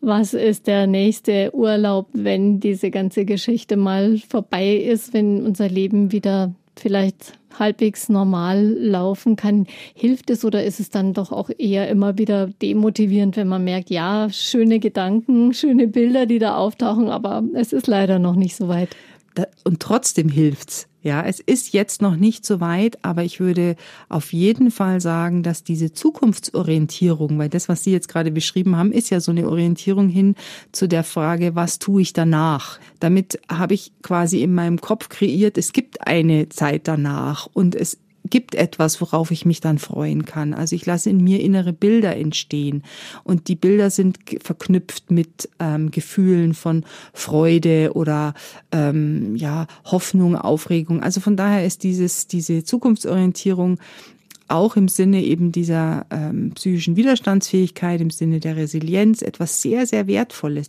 [0.00, 6.10] was ist der nächste Urlaub, wenn diese ganze Geschichte mal vorbei ist, wenn unser Leben
[6.10, 9.66] wieder vielleicht halbwegs normal laufen kann.
[9.94, 13.90] Hilft es oder ist es dann doch auch eher immer wieder demotivierend, wenn man merkt,
[13.90, 18.68] ja, schöne Gedanken, schöne Bilder, die da auftauchen, aber es ist leider noch nicht so
[18.68, 18.96] weit.
[19.64, 20.88] Und trotzdem hilft's.
[21.02, 23.74] Ja, es ist jetzt noch nicht so weit, aber ich würde
[24.08, 28.92] auf jeden Fall sagen, dass diese Zukunftsorientierung, weil das, was Sie jetzt gerade beschrieben haben,
[28.92, 30.36] ist ja so eine Orientierung hin
[30.70, 32.78] zu der Frage, was tue ich danach?
[33.00, 37.98] Damit habe ich quasi in meinem Kopf kreiert, es gibt eine Zeit danach und es
[38.32, 40.54] gibt etwas, worauf ich mich dann freuen kann.
[40.54, 42.82] Also ich lasse in mir innere Bilder entstehen
[43.24, 48.32] und die Bilder sind verknüpft mit ähm, Gefühlen von Freude oder
[48.72, 51.02] ähm, ja Hoffnung, Aufregung.
[51.02, 53.78] Also von daher ist dieses diese Zukunftsorientierung
[54.48, 60.06] auch im Sinne eben dieser ähm, psychischen Widerstandsfähigkeit, im Sinne der Resilienz etwas sehr, sehr
[60.06, 60.68] Wertvolles.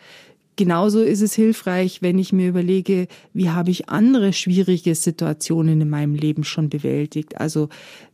[0.55, 5.89] Genauso ist es hilfreich, wenn ich mir überlege, wie habe ich andere schwierige Situationen in
[5.89, 7.39] meinem Leben schon bewältigt.
[7.39, 7.69] Also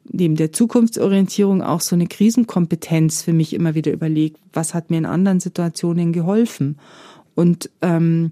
[0.10, 4.98] neben der Zukunftsorientierung auch so eine Krisenkompetenz für mich immer wieder überlegt, was hat mir
[4.98, 6.78] in anderen Situationen geholfen.
[7.36, 8.32] Und ähm,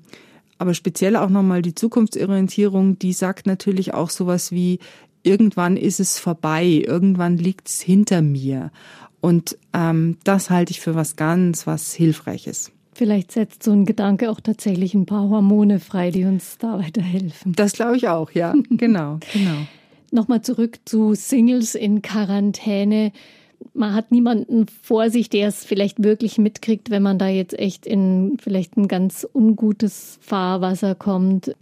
[0.57, 4.79] aber speziell auch nochmal die Zukunftsorientierung, die sagt natürlich auch sowas wie,
[5.21, 8.71] irgendwann ist es vorbei, irgendwann liegt's hinter mir.
[9.19, 12.71] Und ähm, das halte ich für was ganz, was Hilfreiches.
[12.97, 17.53] Vielleicht setzt so ein Gedanke auch tatsächlich ein paar Hormone frei, die uns da weiterhelfen.
[17.53, 18.55] Das glaube ich auch, ja.
[18.71, 19.67] genau, genau.
[20.11, 23.11] Nochmal zurück zu Singles in Quarantäne.
[23.75, 27.85] Man hat niemanden vor sich, der es vielleicht wirklich mitkriegt, wenn man da jetzt echt
[27.85, 31.55] in vielleicht ein ganz ungutes Fahrwasser kommt,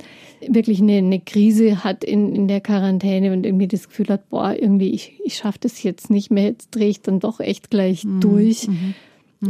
[0.48, 4.56] wirklich eine, eine Krise hat in, in der Quarantäne und irgendwie das Gefühl hat, boah,
[4.58, 8.06] irgendwie, ich, ich schaffe das jetzt nicht mehr, jetzt drehe ich dann doch echt gleich
[8.06, 8.22] mhm.
[8.22, 8.70] durch.
[8.70, 8.94] Mhm.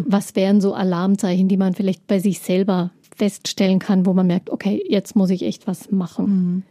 [0.06, 4.50] Was wären so Alarmzeichen, die man vielleicht bei sich selber feststellen kann, wo man merkt,
[4.50, 6.26] okay, jetzt muss ich echt was machen?
[6.26, 6.64] Mhm.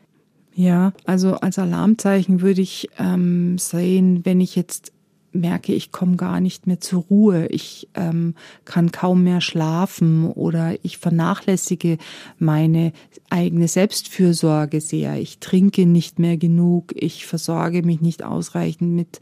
[0.56, 4.92] Ja, also als Alarmzeichen würde ich ähm, sehen, wenn ich jetzt
[5.34, 10.76] merke, ich komme gar nicht mehr zur Ruhe, ich ähm, kann kaum mehr schlafen oder
[10.82, 11.98] ich vernachlässige
[12.38, 12.92] meine
[13.30, 15.18] eigene Selbstfürsorge sehr.
[15.18, 19.20] Ich trinke nicht mehr genug, ich versorge mich nicht ausreichend mit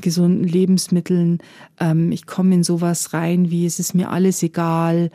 [0.00, 1.38] gesunden Lebensmitteln.
[1.80, 5.10] Ähm, ich komme in sowas rein, wie es ist mir alles egal.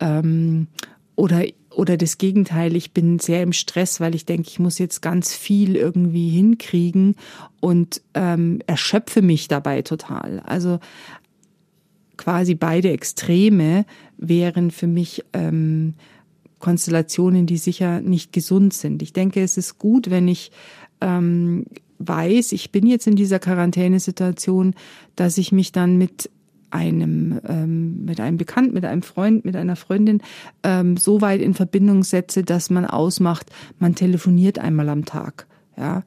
[0.00, 0.68] Ähm,
[1.14, 1.42] oder
[1.76, 5.34] oder das Gegenteil, ich bin sehr im Stress, weil ich denke, ich muss jetzt ganz
[5.34, 7.16] viel irgendwie hinkriegen
[7.60, 10.40] und ähm, erschöpfe mich dabei total.
[10.40, 10.78] Also
[12.16, 13.84] quasi beide Extreme
[14.16, 15.94] wären für mich ähm,
[16.60, 19.02] Konstellationen, die sicher nicht gesund sind.
[19.02, 20.52] Ich denke, es ist gut, wenn ich
[21.02, 21.66] ähm,
[21.98, 24.74] weiß, ich bin jetzt in dieser Quarantänesituation,
[25.14, 26.30] dass ich mich dann mit
[26.70, 30.20] einem ähm, mit einem Bekannten, mit einem Freund, mit einer Freundin
[30.62, 36.02] ähm, so weit in Verbindung setze, dass man ausmacht, man telefoniert einmal am Tag, ja.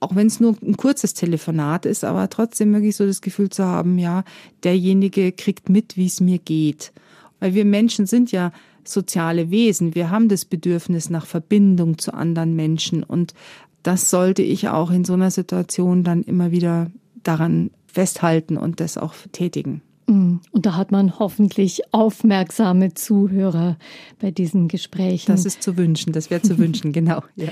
[0.00, 3.64] Auch wenn es nur ein kurzes Telefonat ist, aber trotzdem wirklich so das Gefühl zu
[3.64, 4.24] haben, ja,
[4.64, 6.92] derjenige kriegt mit, wie es mir geht.
[7.38, 8.50] Weil wir Menschen sind ja
[8.82, 9.94] soziale Wesen.
[9.94, 13.32] Wir haben das Bedürfnis nach Verbindung zu anderen Menschen und
[13.84, 16.90] das sollte ich auch in so einer Situation dann immer wieder
[17.22, 19.82] daran festhalten und das auch tätigen.
[20.06, 20.36] Mm.
[20.50, 23.76] Und da hat man hoffentlich aufmerksame Zuhörer
[24.20, 25.30] bei diesen Gesprächen.
[25.30, 27.22] Das ist zu wünschen, das wäre zu wünschen, genau.
[27.36, 27.48] Ja.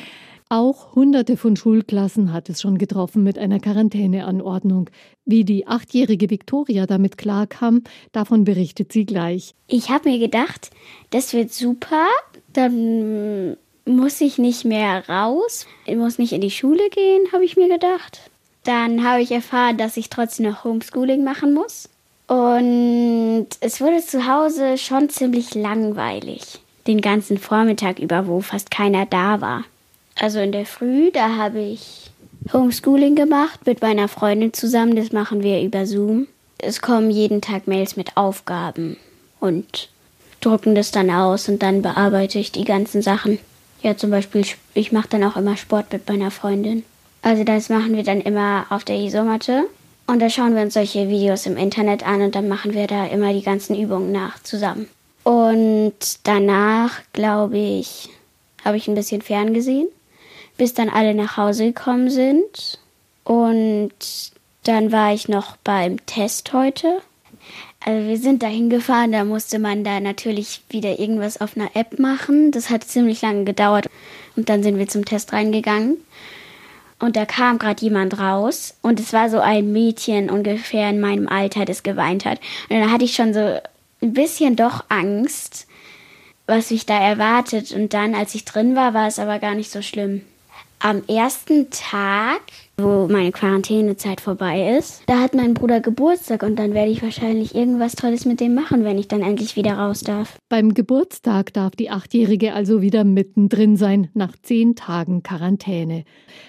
[0.52, 4.90] Auch hunderte von Schulklassen hat es schon getroffen mit einer Quarantäneanordnung.
[5.24, 9.54] Wie die achtjährige Viktoria damit klarkam, davon berichtet sie gleich.
[9.68, 10.70] Ich habe mir gedacht,
[11.10, 12.08] das wird super,
[12.52, 17.56] dann muss ich nicht mehr raus, ich muss nicht in die Schule gehen, habe ich
[17.56, 18.29] mir gedacht.
[18.64, 21.88] Dann habe ich erfahren, dass ich trotzdem noch Homeschooling machen muss.
[22.26, 26.60] Und es wurde zu Hause schon ziemlich langweilig.
[26.86, 29.64] Den ganzen Vormittag über, wo fast keiner da war.
[30.14, 32.10] Also in der Früh, da habe ich
[32.52, 34.96] Homeschooling gemacht mit meiner Freundin zusammen.
[34.96, 36.26] Das machen wir über Zoom.
[36.58, 38.96] Es kommen jeden Tag Mails mit Aufgaben
[39.40, 39.88] und
[40.40, 43.38] drucken das dann aus und dann bearbeite ich die ganzen Sachen.
[43.82, 44.44] Ja, zum Beispiel,
[44.74, 46.84] ich mache dann auch immer Sport mit meiner Freundin.
[47.22, 49.64] Also das machen wir dann immer auf der Isomatte.
[50.06, 53.06] Und da schauen wir uns solche Videos im Internet an und dann machen wir da
[53.06, 54.88] immer die ganzen Übungen nach zusammen.
[55.22, 58.08] Und danach, glaube ich,
[58.64, 59.88] habe ich ein bisschen ferngesehen
[60.60, 62.78] bis dann alle nach Hause gekommen sind.
[63.24, 63.94] Und
[64.64, 67.00] dann war ich noch beim Test heute.
[67.82, 71.98] Also wir sind dahin gefahren, da musste man da natürlich wieder irgendwas auf einer App
[71.98, 72.50] machen.
[72.50, 73.88] Das hat ziemlich lange gedauert.
[74.36, 75.96] Und dann sind wir zum Test reingegangen.
[77.00, 81.28] Und da kam gerade jemand raus und es war so ein Mädchen ungefähr in meinem
[81.28, 82.38] Alter, das geweint hat.
[82.68, 83.58] Und dann hatte ich schon so
[84.02, 85.66] ein bisschen doch Angst,
[86.46, 87.72] was mich da erwartet.
[87.72, 90.22] Und dann, als ich drin war, war es aber gar nicht so schlimm
[90.80, 92.40] am ersten Tag,
[92.82, 97.54] wo meine Quarantänezeit vorbei ist, da hat mein Bruder Geburtstag und dann werde ich wahrscheinlich
[97.54, 100.38] irgendwas Tolles mit dem machen, wenn ich dann endlich wieder raus darf.
[100.48, 106.04] Beim Geburtstag darf die Achtjährige also wieder mittendrin sein, nach zehn Tagen Quarantäne.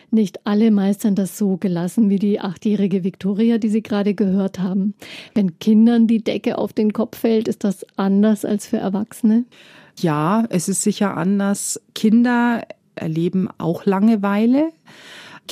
[0.09, 4.93] Nicht alle meistern das so gelassen wie die achtjährige Viktoria, die Sie gerade gehört haben.
[5.33, 9.45] Wenn Kindern die Decke auf den Kopf fällt, ist das anders als für Erwachsene?
[9.99, 11.79] Ja, es ist sicher anders.
[11.95, 12.63] Kinder
[12.95, 14.71] erleben auch Langeweile.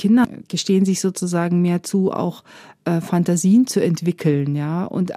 [0.00, 2.42] Kinder gestehen sich sozusagen mehr zu, auch
[2.86, 4.86] äh, Fantasien zu entwickeln, ja.
[4.86, 5.16] Und äh,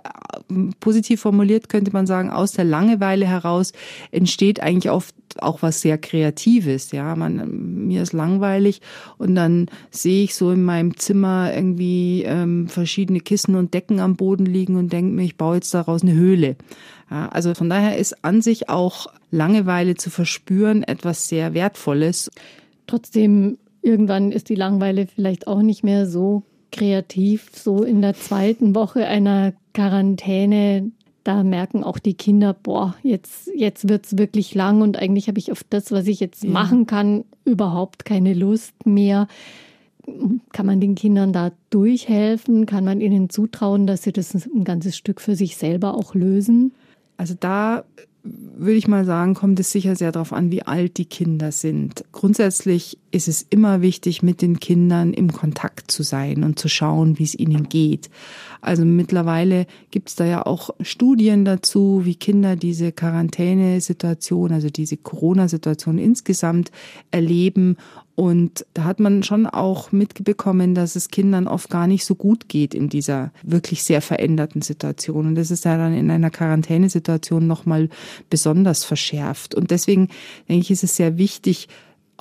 [0.81, 3.71] positiv formuliert könnte man sagen, aus der Langeweile heraus
[4.11, 7.15] entsteht eigentlich oft auch was sehr Kreatives, ja.
[7.15, 8.81] Man, mir ist langweilig
[9.17, 14.17] und dann sehe ich so in meinem Zimmer irgendwie ähm, verschiedene Kissen und Decken am
[14.17, 16.57] Boden liegen und denke mir, ich baue jetzt daraus eine Höhle.
[17.09, 22.29] Ja, also von daher ist an sich auch Langeweile zu verspüren etwas sehr Wertvolles.
[22.85, 27.51] Trotzdem, irgendwann ist die Langeweile vielleicht auch nicht mehr so kreativ.
[27.53, 30.91] So in der zweiten Woche einer Quarantäne,
[31.23, 35.51] da merken auch die Kinder, boah, jetzt, jetzt wird's wirklich lang und eigentlich habe ich
[35.51, 36.49] auf das, was ich jetzt ja.
[36.49, 39.27] machen kann, überhaupt keine Lust mehr.
[40.51, 42.65] Kann man den Kindern da durchhelfen?
[42.65, 46.73] Kann man ihnen zutrauen, dass sie das ein ganzes Stück für sich selber auch lösen?
[47.15, 47.85] Also da
[48.23, 52.05] würde ich mal sagen, kommt es sicher sehr darauf an, wie alt die Kinder sind.
[52.13, 57.19] Grundsätzlich ist es immer wichtig, mit den Kindern im Kontakt zu sein und zu schauen,
[57.19, 58.09] wie es ihnen geht.
[58.61, 64.95] Also mittlerweile gibt es da ja auch Studien dazu, wie Kinder diese Quarantänesituation, also diese
[64.95, 66.71] Corona-Situation insgesamt
[67.11, 67.75] erleben
[68.15, 72.47] und da hat man schon auch mitbekommen, dass es Kindern oft gar nicht so gut
[72.47, 75.25] geht in dieser wirklich sehr veränderten Situation.
[75.25, 77.89] Und das ist ja dann in einer Quarantänesituation nochmal
[78.29, 79.55] besonders verschärft.
[79.55, 80.09] Und deswegen
[80.47, 81.69] denke ich, ist es sehr wichtig,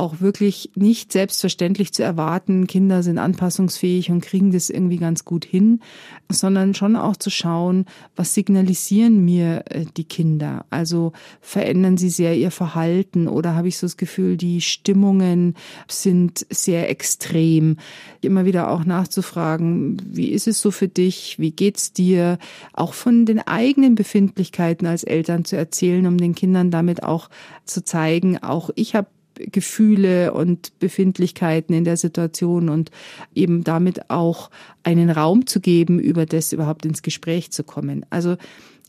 [0.02, 5.44] auch wirklich nicht selbstverständlich zu erwarten, Kinder sind anpassungsfähig und kriegen das irgendwie ganz gut
[5.44, 5.80] hin,
[6.28, 7.86] sondern schon auch zu schauen,
[8.16, 10.66] was signalisieren mir äh, die Kinder?
[10.70, 15.54] Also verändern sie sehr ihr Verhalten oder habe ich so das Gefühl, die Stimmungen
[15.88, 17.76] sind sehr extrem?
[18.20, 21.38] Immer wieder auch nachzufragen, wie ist es so für dich?
[21.38, 22.38] Wie geht's dir?
[22.72, 27.30] Auch von den eigenen Befindlichkeiten als Eltern zu erzählen, um den Kindern damit auch
[27.66, 29.06] zu zeigen, auch ich habe
[29.50, 32.90] Gefühle und Befindlichkeiten in der Situation und
[33.34, 34.50] eben damit auch
[34.82, 38.04] einen Raum zu geben, über das überhaupt ins Gespräch zu kommen.
[38.10, 38.36] Also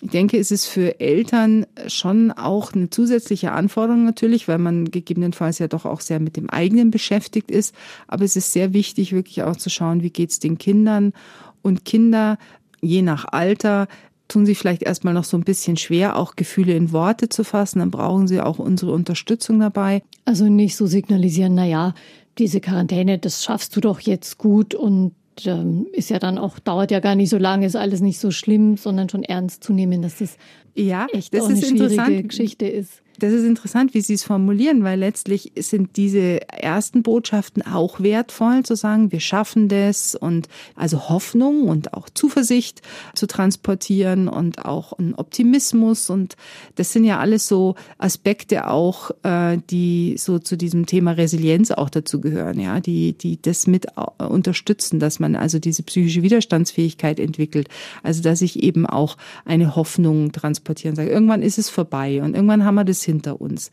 [0.01, 5.59] ich denke, es ist für Eltern schon auch eine zusätzliche Anforderung natürlich, weil man gegebenenfalls
[5.59, 7.73] ja doch auch sehr mit dem eigenen beschäftigt ist.
[8.07, 11.13] Aber es ist sehr wichtig, wirklich auch zu schauen, wie geht's den Kindern.
[11.61, 12.37] Und Kinder,
[12.81, 13.87] je nach Alter,
[14.27, 17.79] tun sie vielleicht erstmal noch so ein bisschen schwer, auch Gefühle in Worte zu fassen.
[17.79, 20.01] Dann brauchen sie auch unsere Unterstützung dabei.
[20.25, 21.93] Also nicht so signalisieren, na ja,
[22.37, 25.13] diese Quarantäne, das schaffst du doch jetzt gut und
[25.45, 28.31] ähm, ist ja dann auch, dauert ja gar nicht so lange, ist alles nicht so
[28.31, 30.37] schlimm, sondern schon ernst zu nehmen, dass das
[30.75, 33.01] ja, echt das auch eine schwierige Geschichte ist.
[33.19, 38.63] Das ist interessant, wie Sie es formulieren, weil letztlich sind diese ersten Botschaften auch wertvoll,
[38.63, 42.81] zu sagen, wir schaffen das und also Hoffnung und auch Zuversicht
[43.13, 46.09] zu transportieren und auch ein Optimismus.
[46.09, 46.35] Und
[46.75, 51.91] das sind ja alles so Aspekte auch, äh, die so zu diesem Thema Resilienz auch
[51.91, 57.69] dazu gehören, ja, die, die das mit unterstützen, dass man also diese psychische Widerstandsfähigkeit entwickelt,
[58.01, 62.65] also dass ich eben auch eine Hoffnung transportieren sage, irgendwann ist es vorbei und irgendwann
[62.65, 63.71] haben wir das hinter uns.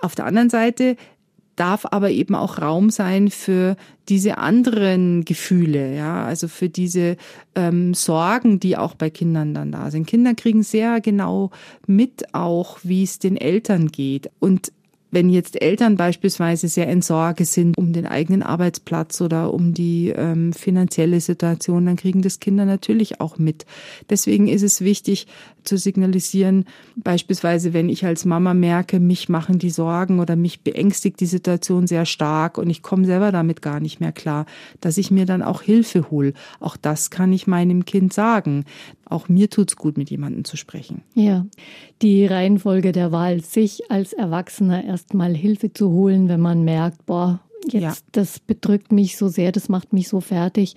[0.00, 0.96] Auf der anderen Seite
[1.56, 3.76] darf aber eben auch Raum sein für
[4.08, 7.16] diese anderen Gefühle, ja, also für diese
[7.54, 10.06] ähm, Sorgen, die auch bei Kindern dann da sind.
[10.06, 11.50] Kinder kriegen sehr genau
[11.86, 14.30] mit auch, wie es den Eltern geht.
[14.38, 14.72] Und
[15.10, 20.10] wenn jetzt Eltern beispielsweise sehr in Sorge sind um den eigenen Arbeitsplatz oder um die
[20.10, 23.64] ähm, finanzielle Situation, dann kriegen das Kinder natürlich auch mit.
[24.10, 25.26] Deswegen ist es wichtig
[25.64, 26.64] zu signalisieren,
[26.96, 31.86] beispielsweise wenn ich als Mama merke, mich machen die Sorgen oder mich beängstigt die Situation
[31.86, 34.46] sehr stark und ich komme selber damit gar nicht mehr klar,
[34.80, 36.32] dass ich mir dann auch Hilfe hole.
[36.60, 38.64] Auch das kann ich meinem Kind sagen
[39.10, 41.02] auch mir tut's gut, mit jemandem zu sprechen.
[41.14, 41.46] Ja,
[42.02, 47.40] die Reihenfolge der Wahl, sich als Erwachsener erstmal Hilfe zu holen, wenn man merkt, boah,
[47.64, 47.94] jetzt, ja.
[48.12, 50.76] das bedrückt mich so sehr, das macht mich so fertig,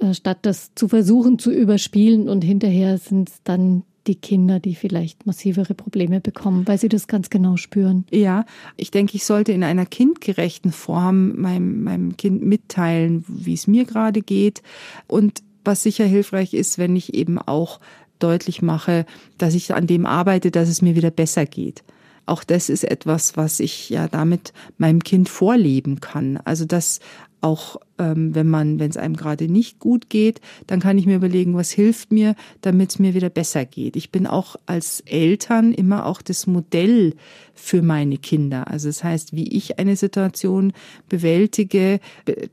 [0.00, 4.74] äh, statt das zu versuchen zu überspielen und hinterher sind es dann die Kinder, die
[4.74, 8.06] vielleicht massivere Probleme bekommen, weil sie das ganz genau spüren.
[8.10, 13.66] Ja, ich denke, ich sollte in einer kindgerechten Form meinem, meinem Kind mitteilen, wie es
[13.66, 14.62] mir gerade geht
[15.06, 17.80] und was sicher hilfreich ist, wenn ich eben auch
[18.18, 19.06] deutlich mache,
[19.38, 21.82] dass ich an dem arbeite, dass es mir wieder besser geht.
[22.30, 26.36] Auch das ist etwas, was ich ja damit meinem Kind vorleben kann.
[26.44, 27.00] Also dass
[27.40, 31.16] auch ähm, wenn man, wenn es einem gerade nicht gut geht, dann kann ich mir
[31.16, 33.96] überlegen, was hilft mir, damit es mir wieder besser geht.
[33.96, 37.14] Ich bin auch als Eltern immer auch das Modell
[37.54, 38.68] für meine Kinder.
[38.68, 40.72] Also das heißt, wie ich eine Situation
[41.08, 41.98] bewältige,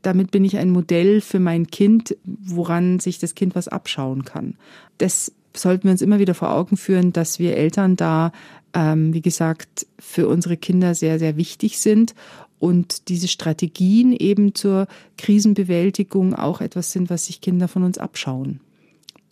[0.02, 4.56] damit bin ich ein Modell für mein Kind, woran sich das Kind was abschauen kann.
[4.96, 8.32] Das sollten wir uns immer wieder vor Augen führen, dass wir Eltern da,
[8.74, 12.14] ähm, wie gesagt, für unsere Kinder sehr, sehr wichtig sind
[12.58, 18.60] und diese Strategien eben zur Krisenbewältigung auch etwas sind, was sich Kinder von uns abschauen.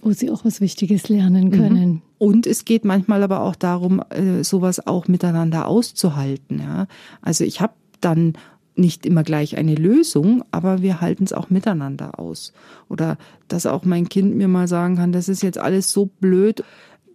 [0.02, 1.88] Wo sie auch was Wichtiges lernen können.
[1.88, 2.02] Mhm.
[2.18, 6.60] Und es geht manchmal aber auch darum, äh, sowas auch miteinander auszuhalten.
[6.60, 6.86] Ja?
[7.22, 8.34] Also ich habe dann
[8.76, 12.52] nicht immer gleich eine Lösung, aber wir halten es auch miteinander aus.
[12.88, 13.16] Oder
[13.48, 16.62] dass auch mein Kind mir mal sagen kann, das ist jetzt alles so blöd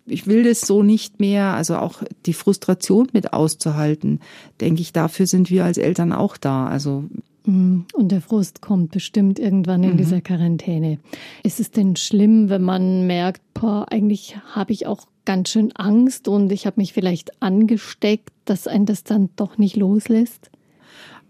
[0.05, 4.19] ich will das so nicht mehr, also auch die Frustration mit auszuhalten,
[4.59, 6.67] denke ich, dafür sind wir als Eltern auch da.
[6.67, 7.05] Also
[7.45, 7.85] mhm.
[7.93, 9.97] und der Frust kommt bestimmt irgendwann in mhm.
[9.97, 10.99] dieser Quarantäne.
[11.43, 16.27] Ist es denn schlimm, wenn man merkt, boah, eigentlich habe ich auch ganz schön Angst
[16.27, 20.50] und ich habe mich vielleicht angesteckt, dass ein das dann doch nicht loslässt?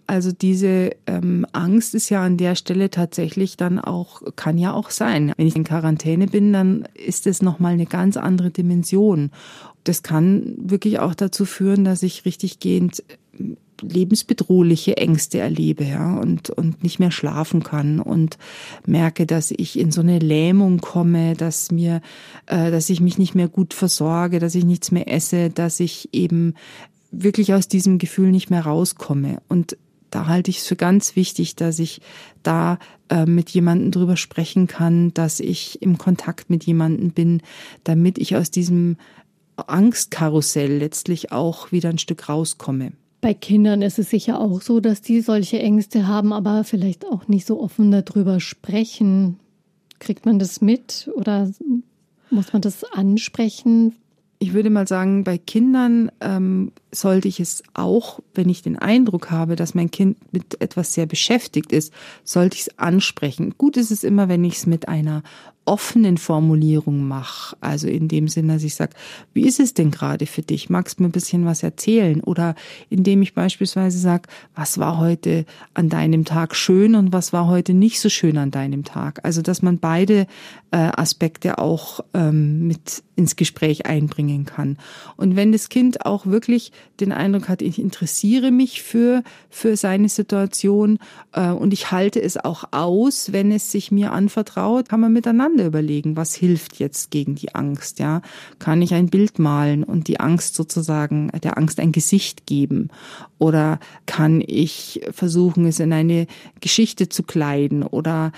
[0.08, 4.90] Also diese ähm, Angst ist ja an der Stelle tatsächlich dann auch, kann ja auch
[4.90, 5.34] sein.
[5.38, 9.32] Wenn ich in Quarantäne bin, dann ist es nochmal eine ganz andere Dimension.
[9.84, 13.04] Das kann wirklich auch dazu führen, dass ich richtig gehend
[13.38, 18.38] äh, lebensbedrohliche Ängste erlebe, ja, und, und nicht mehr schlafen kann und
[18.86, 22.02] merke, dass ich in so eine Lähmung komme, dass mir,
[22.46, 26.10] äh, dass ich mich nicht mehr gut versorge, dass ich nichts mehr esse, dass ich
[26.14, 26.54] eben
[27.12, 29.42] wirklich aus diesem Gefühl nicht mehr rauskomme.
[29.48, 29.78] Und
[30.12, 32.02] da halte ich es für ganz wichtig, dass ich
[32.44, 32.78] da
[33.10, 37.42] äh, mit jemandem drüber sprechen kann, dass ich im Kontakt mit jemandem bin,
[37.84, 38.98] damit ich aus diesem
[39.56, 42.94] Angstkarussell letztlich auch wieder ein Stück rauskomme.
[43.22, 47.28] Bei Kindern ist es sicher auch so, dass die solche Ängste haben, aber vielleicht auch
[47.28, 49.40] nicht so offen darüber sprechen.
[50.00, 51.52] Kriegt man das mit oder
[52.32, 53.96] muss man das ansprechen?
[54.42, 59.30] Ich würde mal sagen, bei Kindern ähm, sollte ich es auch, wenn ich den Eindruck
[59.30, 63.54] habe, dass mein Kind mit etwas sehr beschäftigt ist, sollte ich es ansprechen.
[63.60, 65.22] Gut ist es immer, wenn ich es mit einer
[65.66, 67.56] offenen Formulierung mache.
[67.62, 68.94] Also in dem Sinne, dass ich sage,
[69.34, 70.72] wie ist es denn gerade für dich?
[70.72, 72.22] Magst du mir ein bisschen was erzählen?
[72.22, 72.56] Oder
[72.90, 77.76] indem ich beispielsweise sage, was war heute an deinem Tag schön und was war heute
[77.76, 79.20] nicht so schön an deinem Tag?
[79.24, 80.26] Also dass man beide
[80.72, 84.78] äh, Aspekte auch ähm, mit ins Gespräch einbringen kann.
[85.16, 90.10] Und wenn das Kind auch wirklich den Eindruck hat, ich interessiere mich für, für seine
[90.10, 90.98] Situation
[91.34, 95.66] äh, und ich halte es auch aus, wenn es sich mir anvertraut, kann man miteinander
[95.68, 98.22] überlegen, was hilft jetzt gegen die Angst, ja?
[98.58, 102.90] Kann ich ein Bild malen und die Angst sozusagen, der Angst ein Gesicht geben?
[103.38, 106.26] Oder kann ich versuchen, es in eine
[106.60, 107.84] Geschichte zu kleiden?
[107.84, 108.32] Oder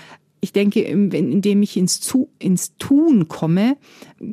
[0.44, 3.78] ich denke, indem ich ins, ins Tun komme,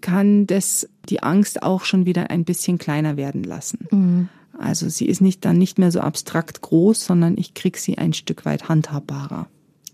[0.02, 3.88] kann das die Angst auch schon wieder ein bisschen kleiner werden lassen.
[3.92, 4.30] Mhm.
[4.60, 8.12] Also sie ist nicht dann nicht mehr so abstrakt groß, sondern ich krieg sie ein
[8.12, 9.48] Stück weit handhabbarer.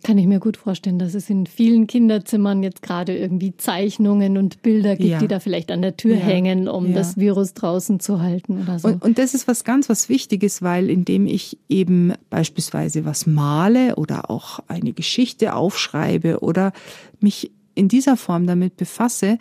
[0.04, 4.62] Kann ich mir gut vorstellen, dass es in vielen Kinderzimmern jetzt gerade irgendwie Zeichnungen und
[4.62, 5.20] Bilder gibt, ja.
[5.20, 6.22] die da vielleicht an der Tür ja.
[6.22, 6.94] hängen, um ja.
[6.94, 8.88] das Virus draußen zu halten oder so.
[8.88, 13.96] Und, und das ist was ganz was Wichtiges, weil indem ich eben beispielsweise was male
[13.96, 16.74] oder auch eine Geschichte aufschreibe oder
[17.20, 19.38] mich in dieser Form damit befasse,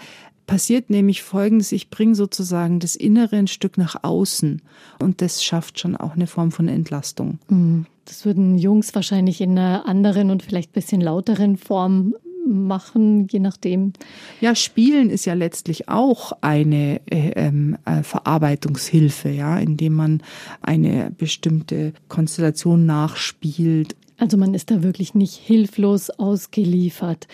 [0.46, 4.62] passiert nämlich Folgendes, ich bringe sozusagen das Innere ein Stück nach außen
[5.00, 7.38] und das schafft schon auch eine Form von Entlastung.
[7.48, 7.86] Mhm.
[8.06, 12.14] Das würden Jungs wahrscheinlich in einer anderen und vielleicht bisschen lauteren Form
[12.46, 13.92] machen, je nachdem.
[14.40, 20.22] Ja, Spielen ist ja letztlich auch eine äh, ähm, äh, Verarbeitungshilfe, ja, indem man
[20.62, 23.96] eine bestimmte Konstellation nachspielt.
[24.18, 27.26] Also man ist da wirklich nicht hilflos ausgeliefert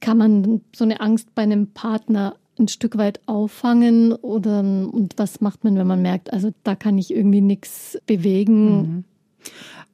[0.00, 5.40] kann man so eine Angst bei einem Partner ein Stück weit auffangen oder und was
[5.40, 8.76] macht man, wenn man merkt, also da kann ich irgendwie nichts bewegen?
[8.76, 9.04] Mhm.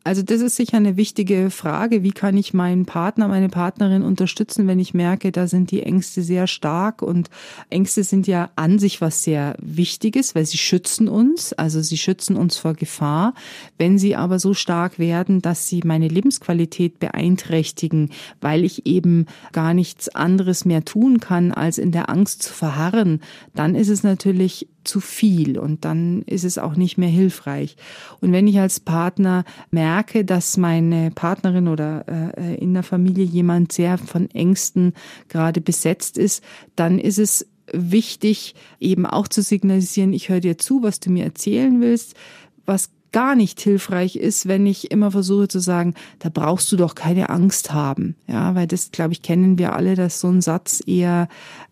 [0.07, 2.05] Also das ist sicher eine wichtige Frage.
[2.05, 6.23] Wie kann ich meinen Partner, meine Partnerin unterstützen, wenn ich merke, da sind die Ängste
[6.23, 7.29] sehr stark und
[7.71, 12.37] Ängste sind ja an sich was sehr Wichtiges, weil sie schützen uns, also sie schützen
[12.37, 13.35] uns vor Gefahr.
[13.79, 19.75] Wenn sie aber so stark werden, dass sie meine Lebensqualität beeinträchtigen, weil ich eben gar
[19.75, 23.23] nichts anderes mehr tun kann, als in der Angst zu verharren,
[23.57, 27.77] dann ist es natürlich zu viel und dann ist es auch nicht mehr hilfreich.
[28.21, 32.05] Und wenn ich als Partner merke, dass meine Partnerin oder
[32.37, 34.95] äh, in der Familie jemand sehr von Ängsten
[35.29, 36.43] gerade besetzt ist,
[36.75, 41.25] dann ist es wichtig, eben auch zu signalisieren, ich höre dir zu, was du mir
[41.25, 42.15] erzählen willst.
[42.65, 46.95] Was gar nicht hilfreich ist, wenn ich immer versuche zu sagen, da brauchst du doch
[46.95, 48.17] keine Angst haben.
[48.27, 51.29] Ja, weil das, glaube ich, kennen wir alle, dass so ein Satz eher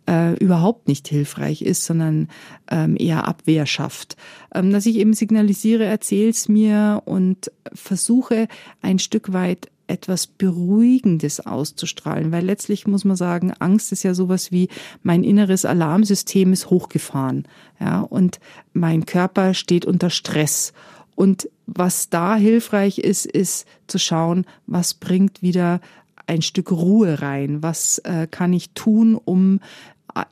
[0.08, 2.28] äh, überhaupt nicht hilfreich ist, sondern
[2.70, 4.16] ähm, eher Abwehr schafft.
[4.54, 8.48] Ähm, dass ich eben signalisiere, erzähl's mir und versuche
[8.82, 14.50] ein Stück weit etwas Beruhigendes auszustrahlen, weil letztlich muss man sagen, Angst ist ja sowas
[14.50, 14.68] wie
[15.02, 17.46] mein inneres Alarmsystem ist hochgefahren,
[17.80, 18.40] ja, und
[18.72, 20.72] mein Körper steht unter Stress
[21.14, 25.80] und was da hilfreich ist, ist zu schauen, was bringt wieder
[26.26, 27.62] ein Stück Ruhe rein?
[27.62, 29.60] Was äh, kann ich tun, um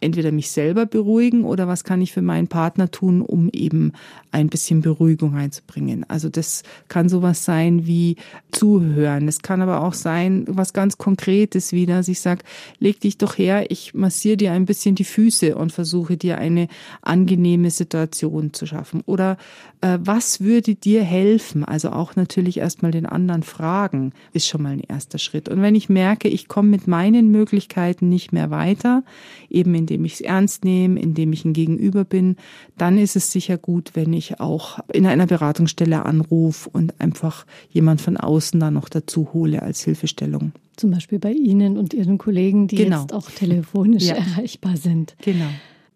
[0.01, 3.93] entweder mich selber beruhigen oder was kann ich für meinen Partner tun, um eben
[4.31, 6.05] ein bisschen Beruhigung reinzubringen.
[6.09, 8.17] Also das kann sowas sein wie
[8.51, 9.29] zuhören.
[9.29, 12.45] Es kann aber auch sein, was ganz Konkretes wieder, dass ich sage,
[12.79, 16.69] leg dich doch her, ich massiere dir ein bisschen die Füße und versuche dir eine
[17.03, 19.03] angenehme Situation zu schaffen.
[19.07, 19.37] Oder
[19.81, 21.65] äh, was würde dir helfen?
[21.65, 25.49] Also auch natürlich erstmal den anderen fragen, ist schon mal ein erster Schritt.
[25.49, 29.03] Und wenn ich merke, ich komme mit meinen Möglichkeiten nicht mehr weiter,
[29.51, 32.37] eben Leben, indem ich es ernst nehme, indem ich ein Gegenüber bin,
[32.77, 38.01] dann ist es sicher gut, wenn ich auch in einer Beratungsstelle anrufe und einfach jemand
[38.01, 40.53] von außen da noch dazu hole als Hilfestellung.
[40.77, 43.03] Zum Beispiel bei Ihnen und Ihren Kollegen, die genau.
[43.03, 44.15] jetzt auch telefonisch ja.
[44.15, 45.17] erreichbar sind.
[45.23, 45.49] Genau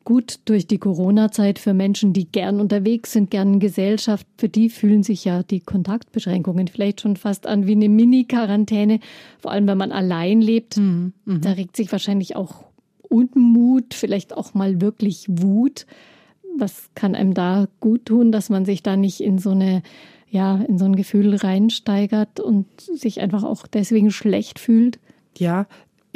[0.05, 4.24] gut durch die Corona-Zeit für Menschen, die gern unterwegs sind, gern in Gesellschaft.
[4.39, 9.01] Für die fühlen sich ja die Kontaktbeschränkungen vielleicht schon fast an wie eine Mini-Quarantäne.
[9.41, 10.77] Vor allem, wenn man allein lebt.
[10.77, 11.12] Mhm.
[11.24, 11.41] Mhm.
[11.41, 12.66] Da regt sich wahrscheinlich auch
[13.09, 15.87] Unmut, vielleicht auch mal wirklich Wut.
[16.59, 19.83] Was kann einem da gut tun, dass man sich da nicht in so eine
[20.29, 24.99] ja, in so ein Gefühl reinsteigert und sich einfach auch deswegen schlecht fühlt?
[25.39, 25.67] Ja,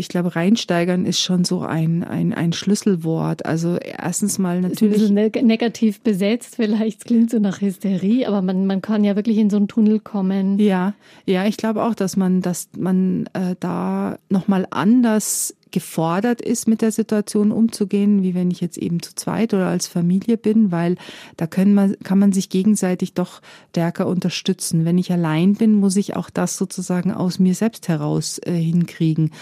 [0.01, 3.45] ich glaube, reinsteigern ist schon so ein, ein, ein Schlüsselwort.
[3.45, 4.97] Also erstens mal natürlich.
[4.97, 9.15] Ist ein bisschen negativ besetzt, vielleicht klingt so nach Hysterie, aber man, man kann ja
[9.15, 10.59] wirklich in so einen Tunnel kommen.
[10.59, 10.95] Ja,
[11.27, 16.83] ja, ich glaube auch, dass man, dass man äh, da nochmal anders gefordert ist, mit
[16.83, 20.97] der Situation umzugehen, wie wenn ich jetzt eben zu zweit oder als Familie bin, weil
[21.37, 23.41] da können man, kann man sich gegenseitig doch
[23.71, 24.85] stärker unterstützen.
[24.85, 29.33] Wenn ich allein bin, muss ich auch das sozusagen aus mir selbst heraus äh, hinkriegen.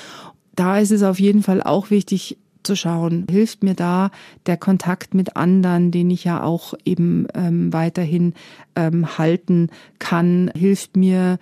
[0.54, 4.10] Da ist es auf jeden Fall auch wichtig, zu schauen, hilft mir da
[4.46, 8.34] der Kontakt mit anderen, den ich ja auch eben ähm, weiterhin
[8.76, 11.38] ähm, halten kann, hilft mir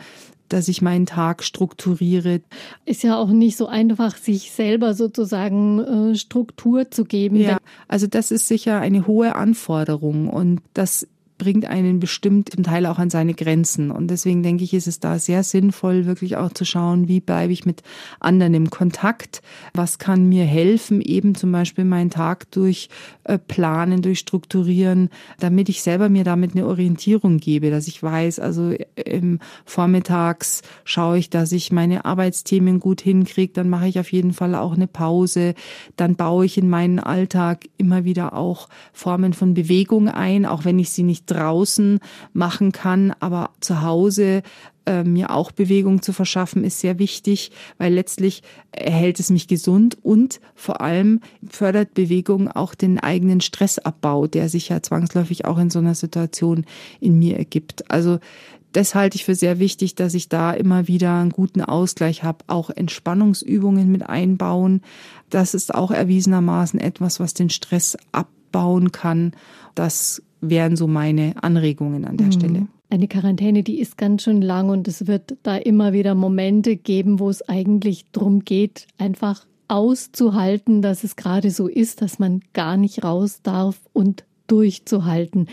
[0.48, 2.40] dass ich meinen Tag strukturiere.
[2.84, 7.36] Ist ja auch nicht so einfach, sich selber sozusagen äh, Struktur zu geben.
[7.36, 11.06] Ja, also das ist sicher eine hohe Anforderung und das
[11.38, 13.90] bringt einen bestimmt zum Teil auch an seine Grenzen.
[13.90, 17.52] Und deswegen denke ich, ist es da sehr sinnvoll, wirklich auch zu schauen, wie bleibe
[17.52, 17.82] ich mit
[18.20, 19.42] anderen im Kontakt,
[19.74, 22.88] was kann mir helfen, eben zum Beispiel meinen Tag durch
[23.24, 28.38] äh, Planen, durch Strukturieren, damit ich selber mir damit eine Orientierung gebe, dass ich weiß,
[28.38, 34.10] also im Vormittags schaue ich, dass ich meine Arbeitsthemen gut hinkriege, dann mache ich auf
[34.12, 35.54] jeden Fall auch eine Pause,
[35.96, 40.78] dann baue ich in meinen Alltag immer wieder auch Formen von Bewegung ein, auch wenn
[40.78, 42.00] ich sie nicht draußen
[42.32, 44.42] machen kann, aber zu Hause
[44.86, 49.98] äh, mir auch Bewegung zu verschaffen, ist sehr wichtig, weil letztlich erhält es mich gesund
[50.02, 55.70] und vor allem fördert Bewegung auch den eigenen Stressabbau, der sich ja zwangsläufig auch in
[55.70, 56.64] so einer Situation
[57.00, 57.90] in mir ergibt.
[57.90, 58.20] Also
[58.76, 62.44] das halte ich für sehr wichtig, dass ich da immer wieder einen guten Ausgleich habe,
[62.46, 64.82] auch Entspannungsübungen mit einbauen.
[65.30, 69.32] Das ist auch erwiesenermaßen etwas, was den Stress abbauen kann.
[69.74, 72.32] Das wären so meine Anregungen an der mhm.
[72.32, 72.66] Stelle.
[72.88, 77.18] Eine Quarantäne, die ist ganz schön lang und es wird da immer wieder Momente geben,
[77.18, 82.76] wo es eigentlich darum geht, einfach auszuhalten, dass es gerade so ist, dass man gar
[82.76, 85.48] nicht raus darf und durchzuhalten.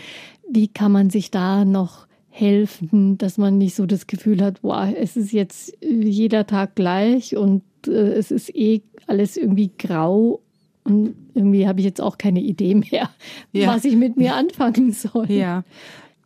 [0.48, 4.92] Wie kann man sich da noch helfen, dass man nicht so das Gefühl hat, wow,
[4.96, 10.40] es ist jetzt jeder Tag gleich und äh, es ist eh alles irgendwie grau
[10.84, 13.10] und irgendwie habe ich jetzt auch keine Idee mehr,
[13.52, 13.68] ja.
[13.68, 15.30] was ich mit mir anfangen soll.
[15.30, 15.64] Ja.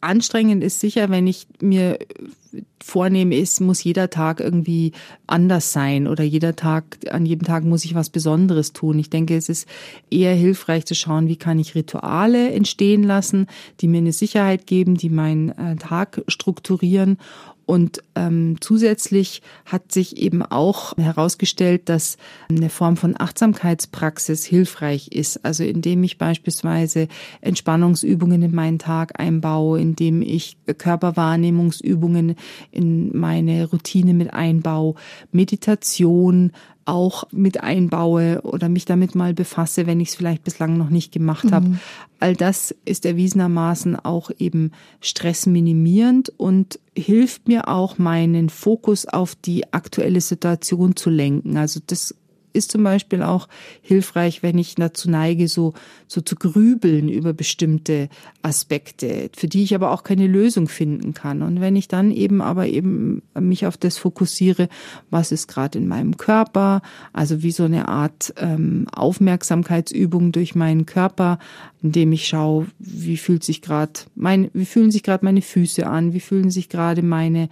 [0.00, 1.98] Anstrengend ist sicher, wenn ich mir
[2.82, 4.92] vornehme, es muss jeder Tag irgendwie
[5.26, 8.98] anders sein oder jeder Tag, an jedem Tag muss ich was Besonderes tun.
[8.98, 9.68] Ich denke, es ist
[10.10, 13.48] eher hilfreich zu schauen, wie kann ich Rituale entstehen lassen,
[13.80, 17.18] die mir eine Sicherheit geben, die meinen äh, Tag strukturieren
[17.68, 22.16] und ähm, zusätzlich hat sich eben auch herausgestellt, dass
[22.48, 25.44] eine Form von Achtsamkeitspraxis hilfreich ist.
[25.44, 27.08] Also indem ich beispielsweise
[27.42, 32.36] Entspannungsübungen in meinen Tag einbaue, indem ich Körperwahrnehmungsübungen
[32.70, 34.94] in meine Routine mit einbaue,
[35.30, 36.52] Meditation,
[36.88, 41.12] auch mit einbaue oder mich damit mal befasse, wenn ich es vielleicht bislang noch nicht
[41.12, 41.50] gemacht mhm.
[41.52, 41.78] habe.
[42.18, 49.72] All das ist erwiesenermaßen auch eben stressminimierend und hilft mir auch, meinen Fokus auf die
[49.72, 51.58] aktuelle Situation zu lenken.
[51.58, 52.14] Also das
[52.58, 53.48] ist zum Beispiel auch
[53.80, 55.72] hilfreich, wenn ich dazu neige, so,
[56.06, 58.08] so zu grübeln über bestimmte
[58.42, 61.42] Aspekte, für die ich aber auch keine Lösung finden kann.
[61.42, 64.68] Und wenn ich dann eben aber eben mich auf das fokussiere,
[65.10, 66.82] was ist gerade in meinem Körper,
[67.12, 71.38] also wie so eine Art ähm, Aufmerksamkeitsübung durch meinen Körper,
[71.80, 76.12] indem ich schaue, wie fühlt sich gerade mein, wie fühlen sich gerade meine Füße an,
[76.12, 77.48] wie fühlen sich gerade meine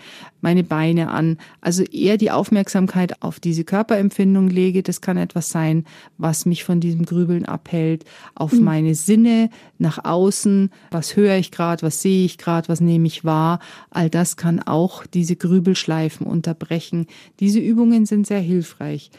[0.46, 1.38] meine Beine an.
[1.60, 4.84] Also eher die Aufmerksamkeit auf diese Körperempfindung lege.
[4.84, 5.84] Das kann etwas sein,
[6.18, 8.04] was mich von diesem Grübeln abhält.
[8.34, 8.64] Auf mhm.
[8.64, 10.70] meine Sinne nach außen.
[10.90, 11.82] Was höre ich gerade?
[11.82, 12.68] Was sehe ich gerade?
[12.68, 13.60] Was nehme ich wahr?
[13.90, 17.06] All das kann auch diese Grübelschleifen unterbrechen.
[17.40, 19.10] Diese Übungen sind sehr hilfreich.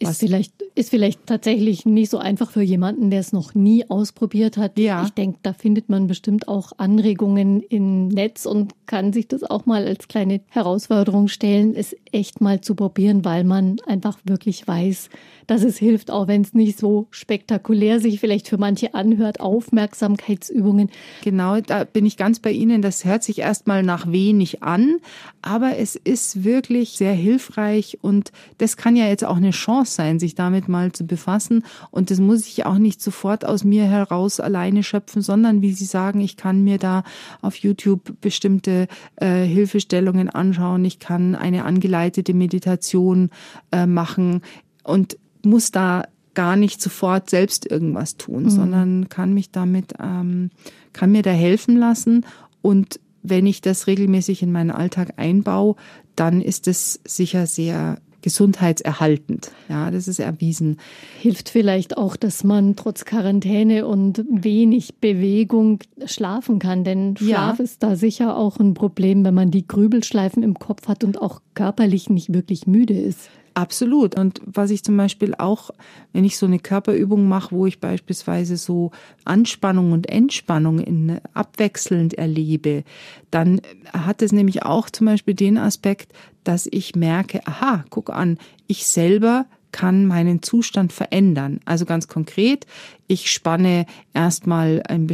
[0.00, 4.56] Ist vielleicht, ist vielleicht tatsächlich nicht so einfach für jemanden, der es noch nie ausprobiert
[4.56, 4.78] hat.
[4.78, 5.04] Ja.
[5.04, 9.66] Ich denke, da findet man bestimmt auch Anregungen im Netz und kann sich das auch
[9.66, 15.10] mal als kleine Herausforderung stellen, es echt mal zu probieren, weil man einfach wirklich weiß,
[15.46, 20.90] dass es hilft, auch wenn es nicht so spektakulär sich vielleicht für manche anhört, Aufmerksamkeitsübungen.
[21.22, 22.82] Genau, da bin ich ganz bei Ihnen.
[22.82, 24.96] Das hört sich erstmal nach wenig an,
[25.40, 30.18] aber es ist wirklich sehr hilfreich und das kann ja jetzt auch eine Chance sein,
[30.18, 31.64] sich damit mal zu befassen.
[31.90, 35.84] Und das muss ich auch nicht sofort aus mir heraus alleine schöpfen, sondern wie Sie
[35.84, 37.04] sagen, ich kann mir da
[37.42, 40.84] auf YouTube bestimmte äh, Hilfestellungen anschauen.
[40.84, 43.30] Ich kann eine angeleitete Meditation
[43.72, 44.42] äh, machen.
[44.82, 46.04] Und muss da
[46.34, 48.50] gar nicht sofort selbst irgendwas tun, mhm.
[48.50, 50.50] sondern kann mich damit, ähm,
[50.92, 52.26] kann mir da helfen lassen.
[52.60, 55.76] Und wenn ich das regelmäßig in meinen Alltag einbaue,
[56.16, 59.52] dann ist es sicher sehr gesundheitserhaltend.
[59.68, 60.78] Ja, das ist erwiesen.
[61.20, 67.64] Hilft vielleicht auch, dass man trotz Quarantäne und wenig Bewegung schlafen kann, denn Schlaf ja.
[67.64, 71.42] ist da sicher auch ein Problem, wenn man die Grübelschleifen im Kopf hat und auch
[71.52, 73.28] körperlich nicht wirklich müde ist.
[73.54, 74.16] Absolut.
[74.16, 75.70] Und was ich zum Beispiel auch,
[76.12, 78.90] wenn ich so eine Körperübung mache, wo ich beispielsweise so
[79.24, 82.82] Anspannung und Entspannung in abwechselnd erlebe,
[83.30, 83.60] dann
[83.92, 88.86] hat es nämlich auch zum Beispiel den Aspekt, dass ich merke, aha, guck an, ich
[88.86, 91.60] selber kann meinen Zustand verändern.
[91.64, 92.66] Also ganz konkret,
[93.06, 95.04] ich spanne erstmal eine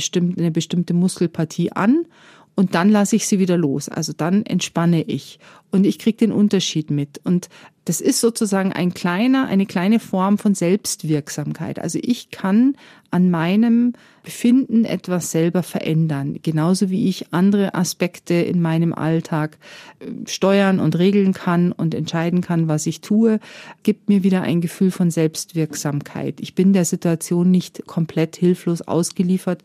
[0.51, 2.07] bestimmte Muskelpartie an
[2.55, 3.89] und dann lasse ich sie wieder los.
[3.89, 5.39] Also dann entspanne ich
[5.71, 7.21] und ich kriege den Unterschied mit.
[7.25, 7.49] Und
[7.87, 11.79] das ist sozusagen ein kleiner, eine kleine Form von Selbstwirksamkeit.
[11.79, 12.77] Also ich kann
[13.11, 19.59] an meinem Befinden etwas selber verändern, genauso wie ich andere Aspekte in meinem Alltag
[19.99, 23.41] äh, steuern und regeln kann und entscheiden kann, was ich tue,
[23.83, 26.41] gibt mir wieder ein Gefühl von Selbstwirksamkeit.
[26.41, 29.65] Ich bin der Situation nicht komplett hilflos ausgeliefert.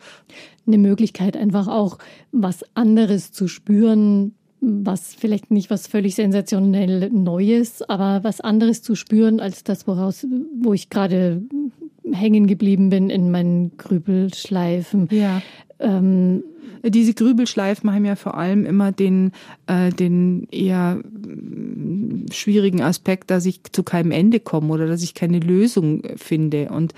[0.65, 1.99] Eine Möglichkeit einfach auch
[2.31, 4.33] was anderes zu spüren,
[4.65, 10.25] was vielleicht nicht was völlig sensationell Neues, aber was anderes zu spüren als das, woraus,
[10.61, 11.41] wo ich gerade
[12.11, 15.07] hängen geblieben bin in meinen Grübelschleifen.
[15.11, 15.41] Ja.
[15.79, 16.43] Ähm,
[16.83, 19.31] diese Grübelschleifen haben ja vor allem immer den,
[19.67, 20.99] äh, den eher
[22.31, 26.69] schwierigen Aspekt, dass ich zu keinem Ende komme oder dass ich keine Lösung finde.
[26.69, 26.93] Und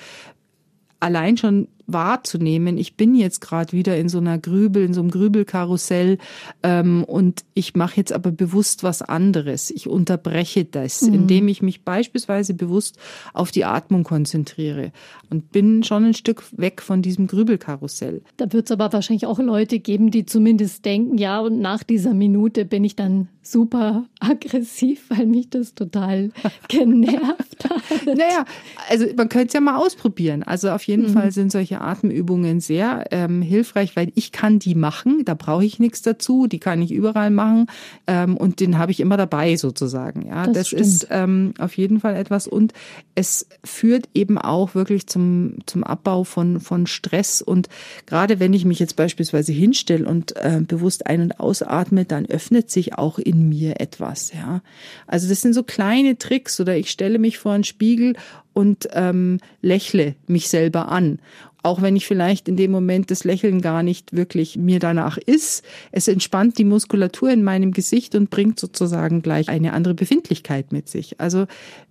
[1.00, 5.10] allein schon wahrzunehmen, ich bin jetzt gerade wieder in so einer Grübel, in so einem
[5.10, 6.18] Grübelkarussell
[6.62, 9.72] ähm, und ich mache jetzt aber bewusst was anderes.
[9.72, 11.14] Ich unterbreche das, mhm.
[11.14, 12.98] indem ich mich beispielsweise bewusst
[13.34, 14.92] auf die Atmung konzentriere
[15.30, 18.22] und bin schon ein Stück weg von diesem Grübelkarussell.
[18.36, 22.14] Da wird es aber wahrscheinlich auch Leute geben, die zumindest denken, ja, und nach dieser
[22.14, 26.32] Minute bin ich dann super aggressiv, weil mich das total
[26.68, 28.06] genervt hat.
[28.06, 28.46] Naja,
[28.90, 30.44] also man könnte es ja mal ausprobieren.
[30.44, 31.14] Also auf jeden mhm.
[31.14, 35.80] Fall sind solche Atemübungen sehr ähm, hilfreich, weil ich kann die machen, da brauche ich
[35.80, 37.68] nichts dazu, die kann ich überall machen
[38.08, 40.28] ähm, und den habe ich immer dabei sozusagen.
[40.28, 42.74] Ja, das, das ist ähm, auf jeden Fall etwas und
[43.16, 47.70] es führt eben auch wirklich zum zum Abbau von von Stress und
[48.06, 52.70] gerade wenn ich mich jetzt beispielsweise hinstelle und äh, bewusst ein- und ausatme, dann öffnet
[52.70, 54.34] sich auch in mir etwas.
[54.34, 54.62] Ja,
[55.08, 58.16] also das sind so kleine Tricks oder ich stelle mich vor einen Spiegel
[58.58, 61.20] und ähm, lächle mich selber an
[61.64, 65.66] auch wenn ich vielleicht in dem Moment das Lächeln gar nicht wirklich mir danach ist.
[65.92, 70.88] Es entspannt die Muskulatur in meinem Gesicht und bringt sozusagen gleich eine andere Befindlichkeit mit
[70.88, 71.20] sich.
[71.20, 71.46] Also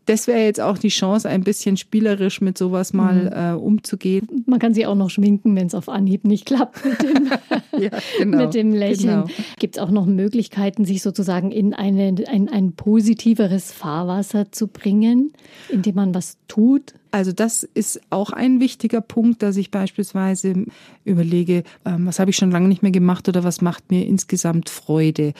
[0.07, 3.61] das wäre jetzt auch die Chance, ein bisschen spielerisch mit sowas mal mhm.
[3.61, 4.45] äh, umzugehen.
[4.47, 7.31] Man kann sich auch noch schminken, wenn es auf Anhieb nicht klappt mit dem,
[7.79, 9.25] ja, genau, mit dem Lächeln.
[9.25, 9.41] Genau.
[9.59, 15.33] Gibt es auch noch Möglichkeiten, sich sozusagen in eine, ein, ein positiveres Fahrwasser zu bringen,
[15.69, 16.95] indem man was tut?
[17.17, 20.67] Also das ist auch ein wichtiger Punkt, dass ich beispielsweise
[21.05, 24.69] überlege, ähm, was habe ich schon lange nicht mehr gemacht oder was macht mir insgesamt
[24.69, 25.33] Freude?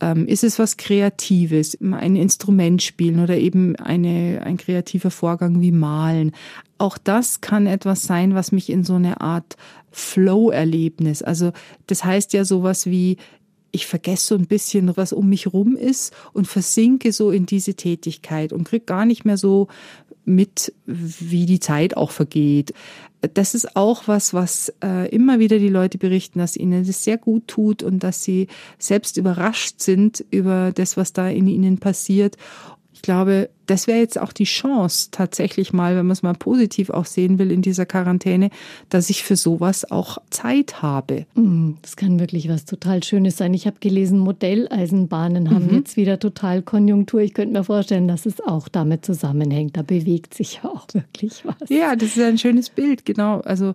[0.00, 5.72] Ähm, ist es was Kreatives, ein Instrument spielen oder eben eine, ein kreativer Vorgang wie
[5.72, 6.30] Malen?
[6.78, 9.56] Auch das kann etwas sein, was mich in so eine Art
[9.90, 11.52] Flow-Erlebnis, also
[11.86, 13.16] das heißt ja sowas wie,
[13.74, 17.74] ich vergesse so ein bisschen, was um mich rum ist und versinke so in diese
[17.74, 19.66] Tätigkeit und krieg gar nicht mehr so
[20.24, 22.72] mit, wie die Zeit auch vergeht.
[23.32, 27.16] Das ist auch was, was äh, immer wieder die Leute berichten, dass ihnen das sehr
[27.16, 28.48] gut tut und dass sie
[28.78, 32.36] selbst überrascht sind über das, was da in ihnen passiert.
[32.92, 36.90] Ich glaube, das wäre jetzt auch die Chance tatsächlich mal, wenn man es mal positiv
[36.90, 38.50] auch sehen will in dieser Quarantäne,
[38.88, 41.26] dass ich für sowas auch Zeit habe.
[41.34, 43.54] Mm, das kann wirklich was total Schönes sein.
[43.54, 45.76] Ich habe gelesen, Modelleisenbahnen haben mhm.
[45.76, 47.20] jetzt wieder total Konjunktur.
[47.20, 49.76] Ich könnte mir vorstellen, dass es auch damit zusammenhängt.
[49.76, 51.68] Da bewegt sich auch wirklich was.
[51.68, 53.40] Ja, das ist ein schönes Bild, genau.
[53.40, 53.74] Also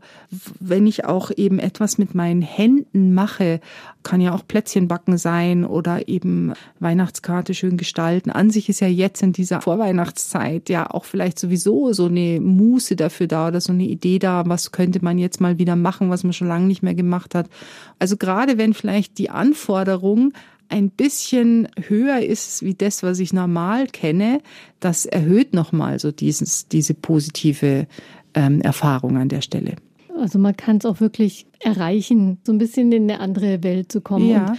[0.60, 3.60] wenn ich auch eben etwas mit meinen Händen mache,
[4.04, 8.30] kann ja auch Plätzchen backen sein oder eben Weihnachtskarte schön gestalten.
[8.30, 12.41] An sich ist ja jetzt in dieser Vor Vorweihnachtszeit ja auch vielleicht sowieso so eine
[12.41, 16.09] Muße dafür da oder so eine Idee da, was könnte man jetzt mal wieder machen,
[16.09, 17.49] was man schon lange nicht mehr gemacht hat.
[17.97, 20.34] Also gerade wenn vielleicht die Anforderung
[20.67, 24.41] ein bisschen höher ist wie das, was ich normal kenne,
[24.82, 27.88] das erhöht nochmal so dieses, diese positive
[28.34, 29.75] ähm, Erfahrung an der Stelle.
[30.19, 34.01] Also man kann es auch wirklich erreichen, so ein bisschen in eine andere Welt zu
[34.01, 34.30] kommen.
[34.30, 34.57] Ja und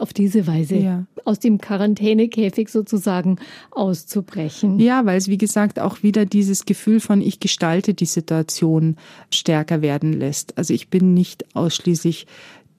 [0.00, 1.06] auf diese Weise ja.
[1.24, 3.36] aus dem Quarantänekäfig sozusagen
[3.70, 4.78] auszubrechen.
[4.78, 8.96] Ja, weil es wie gesagt auch wieder dieses Gefühl von ich gestalte die Situation
[9.30, 10.56] stärker werden lässt.
[10.56, 12.26] Also ich bin nicht ausschließlich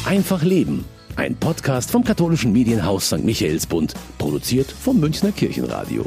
[0.05, 0.85] Einfach Leben.
[1.15, 3.23] Ein Podcast vom katholischen Medienhaus St.
[3.23, 6.05] Michaelsbund, produziert vom Münchner Kirchenradio.